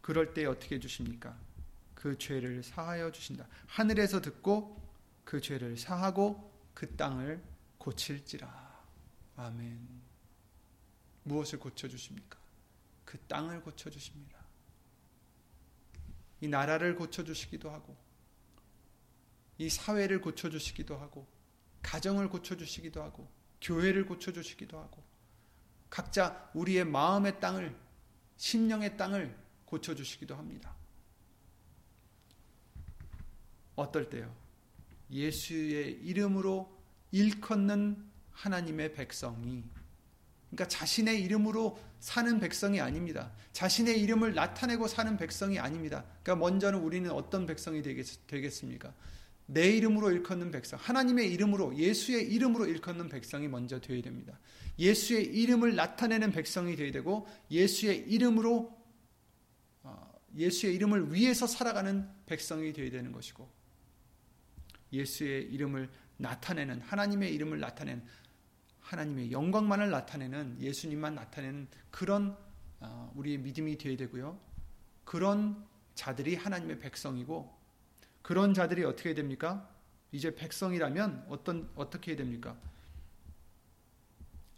그럴 0.00 0.32
때 0.32 0.46
어떻게 0.46 0.76
해주십니까? 0.76 1.38
그 1.94 2.16
죄를 2.16 2.62
사하여 2.62 3.12
주신다. 3.12 3.46
하늘에서 3.66 4.20
듣고 4.20 4.80
그 5.24 5.40
죄를 5.40 5.76
사하고 5.76 6.50
그 6.72 6.96
땅을 6.96 7.42
고칠지라. 7.78 8.72
아멘. 9.36 10.02
무엇을 11.24 11.58
고쳐 11.58 11.88
주십니까? 11.88 12.38
그 13.04 13.18
땅을 13.26 13.62
고쳐 13.62 13.90
주십니다. 13.90 14.38
이 16.40 16.48
나라를 16.48 16.96
고쳐 16.96 17.24
주시기도 17.24 17.70
하고, 17.70 17.96
이 19.58 19.68
사회를 19.68 20.20
고쳐 20.20 20.50
주시기도 20.50 20.96
하고, 20.96 21.26
가정을 21.82 22.28
고쳐 22.28 22.56
주시기도 22.56 23.02
하고, 23.02 23.28
교회를 23.62 24.06
고쳐주시기도 24.06 24.78
하고 24.78 25.02
각자 25.88 26.50
우리의 26.54 26.84
마음의 26.84 27.40
땅을 27.40 27.74
심령의 28.36 28.96
땅을 28.96 29.36
고쳐주시기도 29.64 30.34
합니다. 30.34 30.74
어떨 33.74 34.10
때요? 34.10 34.34
예수의 35.10 36.00
이름으로 36.02 36.70
일컫는 37.10 38.10
하나님의 38.32 38.94
백성이 38.94 39.64
그러니까 40.50 40.68
자신의 40.68 41.22
이름으로 41.22 41.78
사는 42.00 42.38
백성이 42.38 42.80
아닙니다. 42.80 43.32
자신의 43.52 44.00
이름을 44.02 44.34
나타내고 44.34 44.86
사는 44.88 45.16
백성이 45.16 45.58
아닙니다. 45.58 46.04
그러니까 46.22 46.44
먼저는 46.44 46.80
우리는 46.80 47.10
어떤 47.10 47.46
백성이 47.46 47.80
되겠, 47.80 48.26
되겠습니까? 48.26 48.92
내 49.46 49.70
이름으로 49.76 50.10
일컫는 50.10 50.50
백성, 50.50 50.78
하나님의 50.80 51.32
이름으로, 51.32 51.76
예수의 51.76 52.32
이름으로 52.32 52.66
일컫는 52.66 53.08
백성이 53.08 53.48
먼저 53.48 53.80
되어야 53.80 54.02
됩니다. 54.02 54.38
예수의 54.78 55.24
이름을 55.26 55.74
나타내는 55.74 56.32
백성이 56.32 56.76
되어야 56.76 56.92
되고, 56.92 57.26
예수의 57.50 58.08
이름으로, 58.08 58.76
어, 59.82 60.12
예수의 60.36 60.74
이름을 60.76 61.12
위해서 61.12 61.46
살아가는 61.46 62.08
백성이 62.26 62.72
되어야 62.72 62.90
되는 62.90 63.12
것이고, 63.12 63.48
예수의 64.92 65.44
이름을 65.52 65.90
나타내는, 66.16 66.80
하나님의 66.80 67.34
이름을 67.34 67.60
나타내는, 67.60 68.02
하나님의 68.80 69.32
영광만을 69.32 69.90
나타내는 69.90 70.60
예수님만 70.60 71.14
나타내는 71.14 71.68
그런 71.90 72.36
어, 72.80 73.12
우리의 73.14 73.38
믿음이 73.38 73.78
되어야 73.78 73.96
되고요. 73.96 74.38
그런 75.04 75.64
자들이 75.94 76.34
하나님의 76.34 76.78
백성이고 76.80 77.61
그런 78.22 78.54
자들이 78.54 78.84
어떻게 78.84 79.14
됩니까? 79.14 79.68
이제 80.12 80.34
백성이라면 80.34 81.26
어떤 81.28 81.70
어떻게 81.74 82.16
됩니까? 82.16 82.56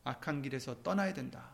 악한 0.05 0.43
길에서 0.43 0.83
떠나야 0.83 1.15
된다. 1.15 1.51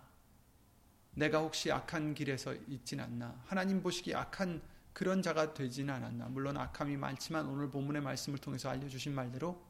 내가 1.14 1.38
혹시 1.38 1.70
악한 1.70 2.14
길에서 2.14 2.54
있진 2.68 3.00
않나? 3.00 3.40
하나님 3.46 3.82
보시기 3.82 4.14
악한 4.14 4.60
그런 4.92 5.22
자가 5.22 5.54
되지는 5.54 5.94
않았나? 5.94 6.26
물론 6.26 6.56
악함이 6.56 6.96
많지만 6.96 7.46
오늘 7.46 7.70
본문의 7.70 8.02
말씀을 8.02 8.38
통해서 8.38 8.70
알려주신 8.70 9.14
말대로 9.14 9.62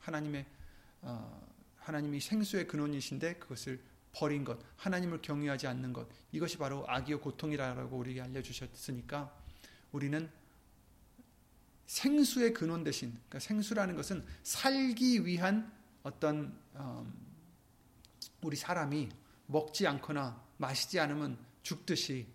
하나님의 0.00 0.44
어, 1.02 1.48
하나님이 1.78 2.20
생수의 2.20 2.66
근원이신데 2.66 3.34
그것을 3.34 3.80
버린 4.12 4.44
것, 4.44 4.58
하나님을 4.76 5.22
경외하지 5.22 5.66
않는 5.68 5.92
것, 5.92 6.08
이것이 6.32 6.58
바로 6.58 6.84
악이요 6.88 7.20
고통이라고 7.20 7.96
우리에게 7.96 8.22
알려주셨으니까 8.22 9.32
우리는 9.92 10.28
생수의 11.88 12.52
근원 12.52 12.84
대신, 12.84 13.10
그러니까 13.10 13.38
생수라는 13.38 13.96
것은 13.96 14.22
살기 14.42 15.24
위한 15.24 15.72
어떤 16.02 16.54
음, 16.76 17.12
우리 18.42 18.56
사람이 18.56 19.08
먹지 19.46 19.86
않거나 19.86 20.40
마시지 20.58 21.00
않으면 21.00 21.38
죽듯이 21.62 22.26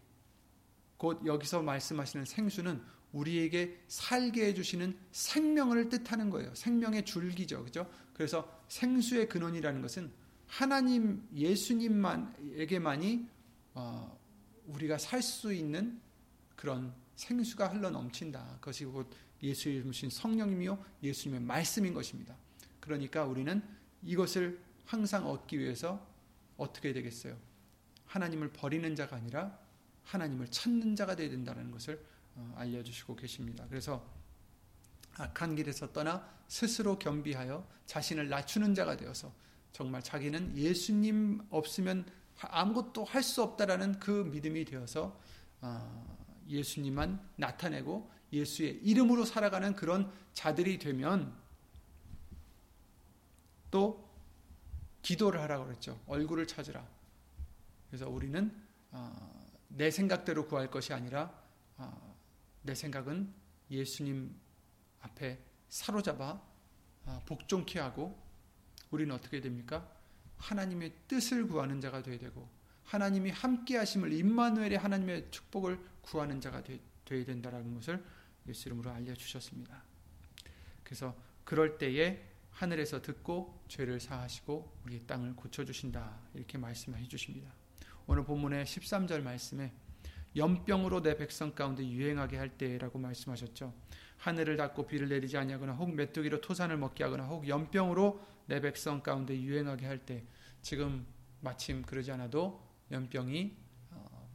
곧 0.97 1.23
여기서 1.25 1.61
말씀하시는 1.61 2.25
생수는 2.25 2.81
우리에게 3.11 3.79
살게 3.87 4.47
해주시는 4.47 4.97
생명을 5.11 5.87
뜻하는 5.89 6.31
거예요. 6.31 6.53
생명의 6.55 7.05
줄기죠. 7.05 7.63
그죠? 7.63 7.87
그래서 8.13 8.59
생수의 8.69 9.29
근원이라는 9.29 9.83
것은 9.83 10.11
하나님 10.47 11.27
예수님만에게만이 11.35 13.27
어, 13.75 14.19
우리가 14.65 14.97
살 14.97 15.21
수 15.21 15.53
있는 15.53 16.01
그런 16.55 16.91
생수가 17.15 17.67
흘러 17.67 17.91
넘친다. 17.91 18.57
그것이 18.59 18.85
곧 18.85 19.07
예수님이신 19.43 20.09
성령님이요 20.09 20.83
예수님의 21.03 21.41
말씀인 21.41 21.93
것입니다. 21.93 22.35
그러니까 22.79 23.25
우리는 23.25 23.61
이것을 24.01 24.59
항상 24.85 25.27
얻기 25.27 25.59
위해서 25.59 26.05
어떻게 26.57 26.93
되겠어요? 26.93 27.37
하나님을 28.05 28.51
버리는 28.53 28.95
자가 28.95 29.17
아니라 29.17 29.57
하나님을 30.05 30.47
찾는 30.49 30.95
자가 30.95 31.15
되어야 31.15 31.29
된다는 31.29 31.71
것을 31.71 32.03
어, 32.35 32.53
알려주시고 32.57 33.15
계십니다. 33.15 33.65
그래서 33.69 34.05
악한 35.15 35.55
길에서 35.55 35.91
떠나 35.91 36.27
스스로 36.47 36.97
겸비하여 36.97 37.67
자신을 37.85 38.29
낮추는 38.29 38.73
자가 38.75 38.97
되어서 38.97 39.33
정말 39.71 40.01
자기는 40.01 40.57
예수님 40.57 41.41
없으면 41.49 42.05
아무것도 42.39 43.05
할 43.05 43.23
수 43.23 43.41
없다라는 43.43 43.99
그 43.99 44.11
믿음이 44.31 44.65
되어서 44.65 45.19
어, 45.61 46.17
예수님만 46.49 47.19
나타내고 47.37 48.11
예수의 48.33 48.79
이름으로 48.83 49.25
살아가는 49.25 49.75
그런 49.75 50.11
자들이 50.33 50.79
되면 50.79 51.33
또 53.69 54.09
기도를 55.03 55.39
하라고 55.41 55.65
그랬죠. 55.65 55.99
얼굴을 56.07 56.47
찾으라. 56.47 56.85
그래서 57.87 58.09
우리는 58.09 58.51
어, 58.91 59.47
내 59.67 59.91
생각대로 59.91 60.47
구할 60.47 60.69
것이 60.69 60.93
아니라 60.93 61.31
어, 61.77 62.17
내 62.63 62.73
생각은 62.73 63.31
예수님 63.69 64.35
앞에 65.01 65.39
사로잡아 65.69 66.41
어, 67.05 67.21
복종케 67.25 67.79
하고 67.79 68.19
우리는 68.89 69.13
어떻게 69.13 69.41
됩니까? 69.41 69.87
하나님의 70.37 70.93
뜻을 71.07 71.47
구하는 71.47 71.81
자가 71.81 72.01
되어야 72.01 72.19
되고 72.19 72.47
하나님이 72.83 73.31
함께 73.31 73.77
하심을 73.77 74.11
임마누엘의 74.13 74.77
하나님의 74.77 75.31
축복을 75.31 75.79
구하는 76.01 76.41
자가 76.41 76.63
되 76.63 76.79
어야 77.11 77.25
된다라는 77.25 77.73
것을 77.75 78.03
예수 78.47 78.69
이름으로 78.69 78.91
알려 78.91 79.13
주셨습니다. 79.13 79.83
그래서 80.83 81.15
그럴 81.43 81.77
때에 81.77 82.23
하늘에서 82.51 83.01
듣고 83.01 83.63
죄를 83.67 83.99
사하시고 83.99 84.79
우리의 84.85 85.01
땅을 85.07 85.35
고쳐 85.35 85.65
주신다. 85.65 86.19
이렇게 86.33 86.57
말씀해 86.57 87.07
주십니다. 87.07 87.51
오늘 88.05 88.23
본문의 88.25 88.65
13절 88.65 89.21
말씀에 89.21 89.71
연병으로 90.35 91.01
내 91.01 91.15
백성 91.15 91.53
가운데 91.53 91.87
유행하게 91.87 92.37
할 92.37 92.57
때라고 92.57 92.99
말씀하셨죠. 92.99 93.73
하늘을 94.17 94.57
닫고 94.57 94.87
비를 94.87 95.09
내리지 95.09 95.37
아니하거나 95.37 95.73
혹 95.73 95.93
메뚜기로 95.93 96.41
토산을 96.41 96.77
먹게 96.77 97.03
하거나 97.03 97.25
혹 97.25 97.47
연병으로 97.47 98.25
내 98.47 98.59
백성 98.59 99.01
가운데 99.01 99.39
유행하게 99.39 99.85
할 99.85 99.99
때 100.05 100.25
지금 100.61 101.05
마침 101.41 101.81
그러지 101.81 102.11
않아도 102.13 102.65
연병이 102.89 103.55
어, 103.91 104.29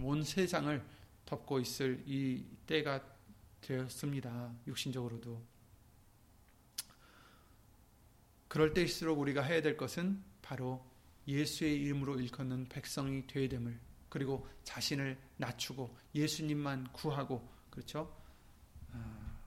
온 0.00 0.22
세상을 0.22 0.84
덮고 1.24 1.58
있을 1.60 2.02
이 2.06 2.44
때가 2.66 3.02
되었습니다. 3.60 4.54
육신적으로도. 4.66 5.42
그럴 8.48 8.72
때일수록 8.72 9.18
우리가 9.18 9.42
해야 9.42 9.60
될 9.60 9.76
것은 9.76 10.22
바로 10.40 10.84
예수의 11.26 11.82
이름으로 11.82 12.20
일컫는 12.20 12.68
백성이 12.68 13.26
되어야 13.26 13.48
됨을 13.48 13.78
그리고 14.08 14.48
자신을 14.64 15.18
낮추고 15.36 15.94
예수님만 16.14 16.92
구하고 16.92 17.46
그렇죠? 17.70 18.16
아, 18.92 19.38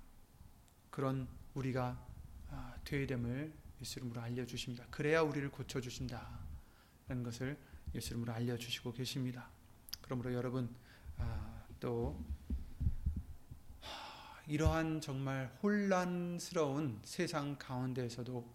그런 0.91 1.27
우리가 1.53 2.05
아, 2.49 2.75
되어야 2.83 3.07
됨을 3.07 3.53
예수 3.81 3.99
이름으로 3.99 4.21
알려주십니다. 4.21 4.85
그래야 4.91 5.21
우리를 5.21 5.49
고쳐주신다. 5.49 6.39
라는 7.07 7.23
것을 7.23 7.57
예수 7.95 8.09
이름으로 8.09 8.33
알려주시고 8.33 8.93
계십니다. 8.93 9.49
그러므로 10.01 10.33
여러분 10.33 10.75
아, 11.17 11.65
또 11.79 12.23
이러한 14.49 14.99
정말 14.99 15.55
혼란스러운 15.61 16.99
세상 17.03 17.55
가운데에서도 17.59 18.51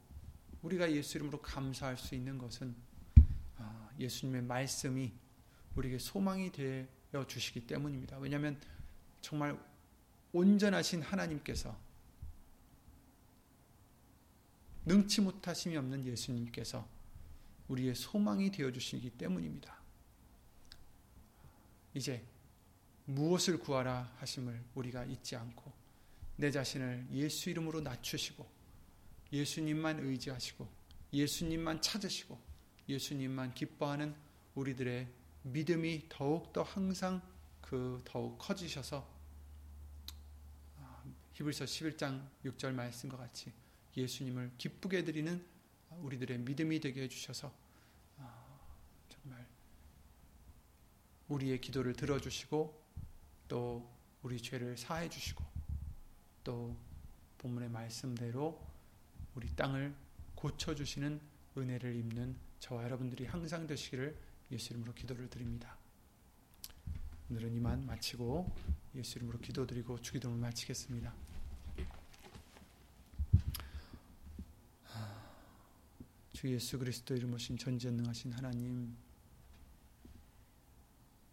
우리가 0.63 0.91
예수 0.91 1.19
이름으로 1.19 1.41
감사할 1.41 1.97
수 1.97 2.17
있는 2.17 2.37
것은 2.37 2.75
예수님의 4.01 4.43
말씀이 4.43 5.13
우리에게 5.77 6.01
소망이 6.01 6.51
되어 6.51 7.25
주시기 7.29 7.69
때문입니다. 7.69 8.19
왜냐하면 8.19 8.61
정말 9.21 9.57
온전하신 10.33 11.01
하나님께서 11.01 11.79
능치 14.87 15.21
못하심이 15.21 15.77
없는 15.77 16.05
예수님께서 16.07 16.89
우리의 17.69 17.95
소망이 17.95 18.51
되어 18.51 18.73
주시기 18.73 19.11
때문입니다. 19.11 19.79
이제 21.95 22.27
무엇을 23.05 23.61
구하라 23.61 24.13
하심을 24.19 24.61
우리가 24.75 25.05
잊지 25.05 25.37
않고 25.37 25.84
내 26.37 26.51
자신을 26.51 27.07
예수 27.13 27.51
이름으로 27.51 27.81
낮추시고 27.81 28.47
예수님만 29.33 30.01
의지하시고 30.01 30.69
예수님만 31.13 31.81
찾으시고 31.81 32.39
예수님만 32.89 33.55
기뻐하는 33.55 34.15
우리들의 34.55 35.09
믿음이 35.43 36.09
더욱더 36.09 36.63
항상 36.63 37.23
그 37.61 38.03
더욱 38.05 38.39
커지셔서 38.39 39.09
아, 40.79 41.05
히브리서 41.33 41.65
11장 41.65 42.29
6절 42.45 42.73
말씀과 42.73 43.17
같이 43.17 43.53
예수님을 43.97 44.53
기쁘게 44.59 45.05
드리는 45.05 45.45
우리들의 45.91 46.39
믿음이 46.39 46.81
되게 46.81 47.03
해주셔서 47.03 47.53
아, 48.19 48.61
정말 49.09 49.47
우리의 51.29 51.61
기도를 51.61 51.95
들어주시고 51.95 52.83
또 53.49 53.91
우리 54.23 54.41
죄를 54.41 54.77
사해 54.77 55.09
주시고 55.09 55.54
또 56.45 56.77
본문의 57.39 57.71
말씀대로 57.71 58.61
우리 59.35 59.49
땅을 59.57 59.95
고쳐주시는 60.35 61.21
은혜를 61.57 61.97
입는 61.97 62.37
저와 62.61 62.85
여러분들이 62.85 63.27
항상 63.27 63.67
되시기를 63.67 64.17
예수 64.53 64.73
이름으로 64.73 64.93
기도를 64.95 65.29
드립니다. 65.29 65.77
오늘은 67.31 67.55
이만 67.55 67.87
마치고 67.87 68.55
예수 68.95 69.19
이름으로 69.19 69.39
기도드리고 69.41 70.01
주기도를 70.01 70.37
마치겠습니다. 70.37 71.13
주 76.33 76.53
예수 76.53 76.79
그리스도 76.79 77.17
이름 77.17 77.33
오신 77.33 77.57
전지전능하신 77.57 78.33
하나님 78.35 78.95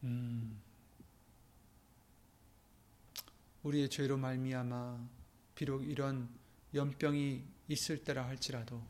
음, 0.03 0.61
우리의 3.63 3.89
죄로 3.89 4.17
말미암아 4.17 5.07
비록 5.55 5.87
이런 5.87 6.29
연병이 6.73 7.43
있을 7.67 8.03
때라 8.03 8.25
할지라도 8.27 8.81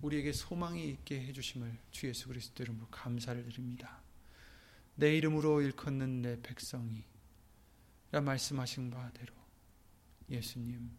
우리에게 0.00 0.32
소망이 0.32 0.88
있게 0.88 1.20
해주심을 1.26 1.78
주 1.90 2.08
예수 2.08 2.28
그리스도 2.28 2.62
이름으로 2.62 2.86
감사를 2.90 3.42
드립니다. 3.44 4.00
내 4.94 5.16
이름으로 5.16 5.62
일컫는 5.62 6.22
내 6.22 6.40
백성이 6.42 7.04
라 8.10 8.20
말씀하신 8.20 8.90
바대로 8.90 9.32
예수님 10.28 10.90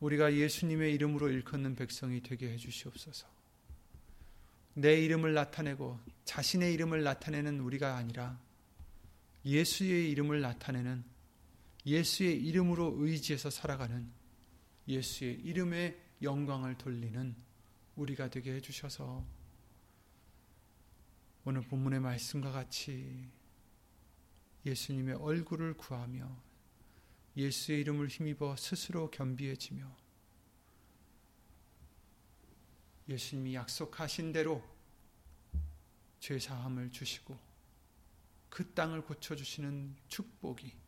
우리가 0.00 0.34
예수님의 0.34 0.92
이름으로 0.94 1.30
일컫는 1.30 1.76
백성이 1.76 2.20
되게 2.20 2.50
해 2.50 2.56
주시옵소서. 2.56 3.26
내 4.74 5.00
이름을 5.02 5.34
나타내고 5.34 6.00
자신의 6.24 6.74
이름을 6.74 7.04
나타내는 7.04 7.60
우리가 7.60 7.96
아니라 7.96 8.38
예수의 9.44 10.10
이름을 10.10 10.40
나타내는 10.40 11.13
예수의 11.86 12.42
이름으로 12.42 12.94
의지해서 12.98 13.50
살아가는 13.50 14.10
예수의 14.88 15.40
이름의 15.40 16.00
영광을 16.22 16.78
돌리는 16.78 17.36
우리가 17.96 18.30
되게 18.30 18.54
해주셔서 18.54 19.24
오늘 21.44 21.60
본문의 21.62 22.00
말씀과 22.00 22.52
같이 22.52 23.30
예수님의 24.64 25.16
얼굴을 25.16 25.74
구하며 25.76 26.42
예수의 27.36 27.80
이름을 27.82 28.08
힘입어 28.08 28.56
스스로 28.56 29.10
겸비해지며 29.10 30.04
예수님이 33.08 33.54
약속하신 33.54 34.32
대로 34.32 34.64
죄 36.18 36.38
사함을 36.38 36.90
주시고 36.90 37.38
그 38.48 38.72
땅을 38.72 39.02
고쳐 39.02 39.36
주시는 39.36 39.96
축복이 40.08 40.83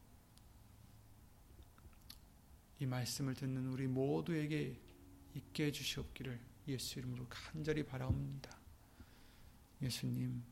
이 2.79 2.87
말씀을 2.87 3.35
듣는 3.35 3.68
우리 3.68 3.87
모두에게 3.87 4.79
있게 5.35 5.66
해 5.66 5.72
주시옵기를 5.72 6.39
예수 6.68 6.99
이름으로 6.99 7.27
간절히 7.29 7.83
바라옵니다. 7.85 8.57
예수님 9.83 10.43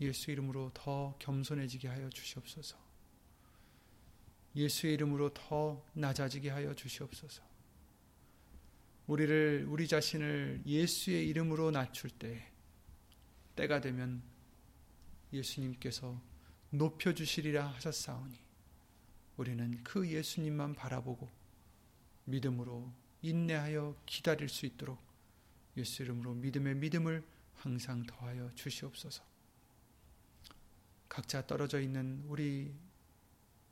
예수 0.00 0.30
이름으로 0.30 0.70
더 0.74 1.16
겸손해지게 1.18 1.88
하여 1.88 2.10
주시옵소서. 2.10 2.76
예수의 4.56 4.94
이름으로 4.94 5.32
더 5.32 5.84
낮아지게 5.94 6.50
하여 6.50 6.74
주시옵소서. 6.74 7.42
우리를 9.06 9.66
우리 9.68 9.86
자신을 9.88 10.62
예수의 10.66 11.28
이름으로 11.28 11.70
낮출 11.70 12.10
때 12.10 12.50
때가 13.56 13.80
되면 13.80 14.22
예수님께서 15.32 16.20
높여 16.74 17.12
주시리라 17.12 17.66
하셨사오니 17.66 18.34
우리는 19.36 19.84
그 19.84 20.08
예수님만 20.08 20.74
바라보고 20.74 21.28
믿음으로 22.24 22.90
인내하여 23.20 23.94
기다릴 24.06 24.48
수 24.48 24.64
있도록 24.64 24.98
예수 25.76 26.02
이름으로 26.02 26.32
믿음의 26.32 26.76
믿음을 26.76 27.22
항상 27.56 28.02
더하여 28.04 28.50
주시옵소서. 28.54 29.22
각자 31.10 31.46
떨어져 31.46 31.78
있는 31.78 32.24
우리 32.26 32.74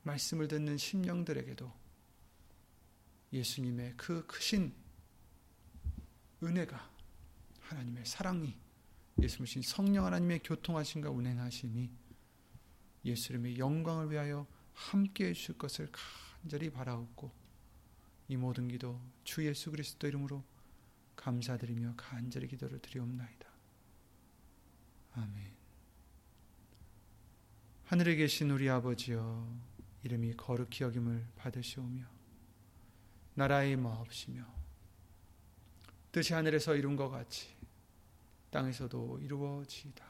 말씀을 0.03 0.46
듣는 0.46 0.76
심령들에게도 0.76 1.72
예수님의 3.32 3.94
그 3.96 4.26
크신 4.26 4.74
은혜가 6.42 6.90
하나님의 7.61 8.05
사랑이 8.05 8.59
예수님 9.22 9.62
성령 9.62 10.05
하나님의 10.05 10.40
교통하심과 10.42 11.09
운행하심이 11.11 11.99
예수님의 13.05 13.59
영광을 13.59 14.11
위하여 14.11 14.46
함께 14.74 15.28
해주실 15.28 15.59
것을 15.59 15.90
간절히 16.42 16.70
바라옵고 16.70 17.30
이 18.28 18.36
모든 18.36 18.68
기도 18.68 19.01
주 19.24 19.44
예수 19.46 19.70
그리스도 19.70 20.07
이름으로 20.07 20.44
감사드리며 21.16 21.94
간절히 21.96 22.46
기도를 22.48 22.78
드리옵나이다. 22.80 23.48
아멘. 25.14 25.53
하늘에 27.84 28.14
계신 28.14 28.51
우리 28.51 28.70
아버지여 28.70 29.59
이름이 30.05 30.34
거룩히 30.34 30.84
여김을 30.84 31.26
받으시오며 31.36 32.07
나라의 33.34 33.76
마옵시며 33.76 34.46
뜻이 36.12 36.32
하늘에서 36.32 36.76
이룬 36.76 36.96
것 36.96 37.09
같이 37.09 37.48
땅에서도 38.51 39.20
이루어지이다. 39.20 40.09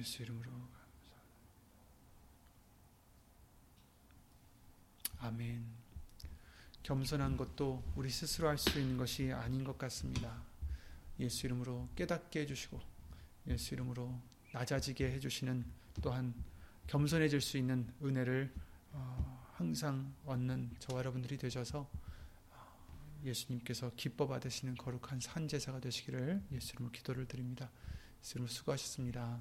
예수 0.00 0.22
이름으로. 0.22 0.50
아멘. 5.18 5.62
겸손한 6.82 7.36
것도 7.36 7.84
우리 7.94 8.08
스스로 8.08 8.48
할 8.48 8.56
수 8.56 8.80
있는 8.80 8.96
것이 8.96 9.30
아닌 9.30 9.62
것 9.62 9.76
같습니다. 9.76 10.42
예수 11.18 11.44
이름으로 11.46 11.86
깨닫게 11.96 12.40
해주시고 12.40 12.80
예수 13.48 13.74
이름으로 13.74 14.18
낮아지게 14.52 15.12
해주시는 15.12 15.66
또한 16.00 16.34
겸손해질 16.86 17.42
수 17.42 17.58
있는 17.58 17.92
은혜를 18.02 18.50
어, 18.92 19.52
항상 19.52 20.14
얻는 20.24 20.76
저와 20.78 21.00
여러분들이 21.00 21.36
되셔서 21.36 21.90
어, 22.52 23.20
예수님께서 23.22 23.92
기뻐 23.96 24.26
받으시는 24.26 24.76
거룩한 24.76 25.20
산 25.20 25.46
제사가 25.46 25.78
되시기를 25.80 26.42
예수 26.52 26.72
이름으로 26.72 26.90
기도를 26.90 27.26
드립니다. 27.26 27.70
예수 28.22 28.38
이름으로 28.38 28.50
수고하셨습니다. 28.50 29.40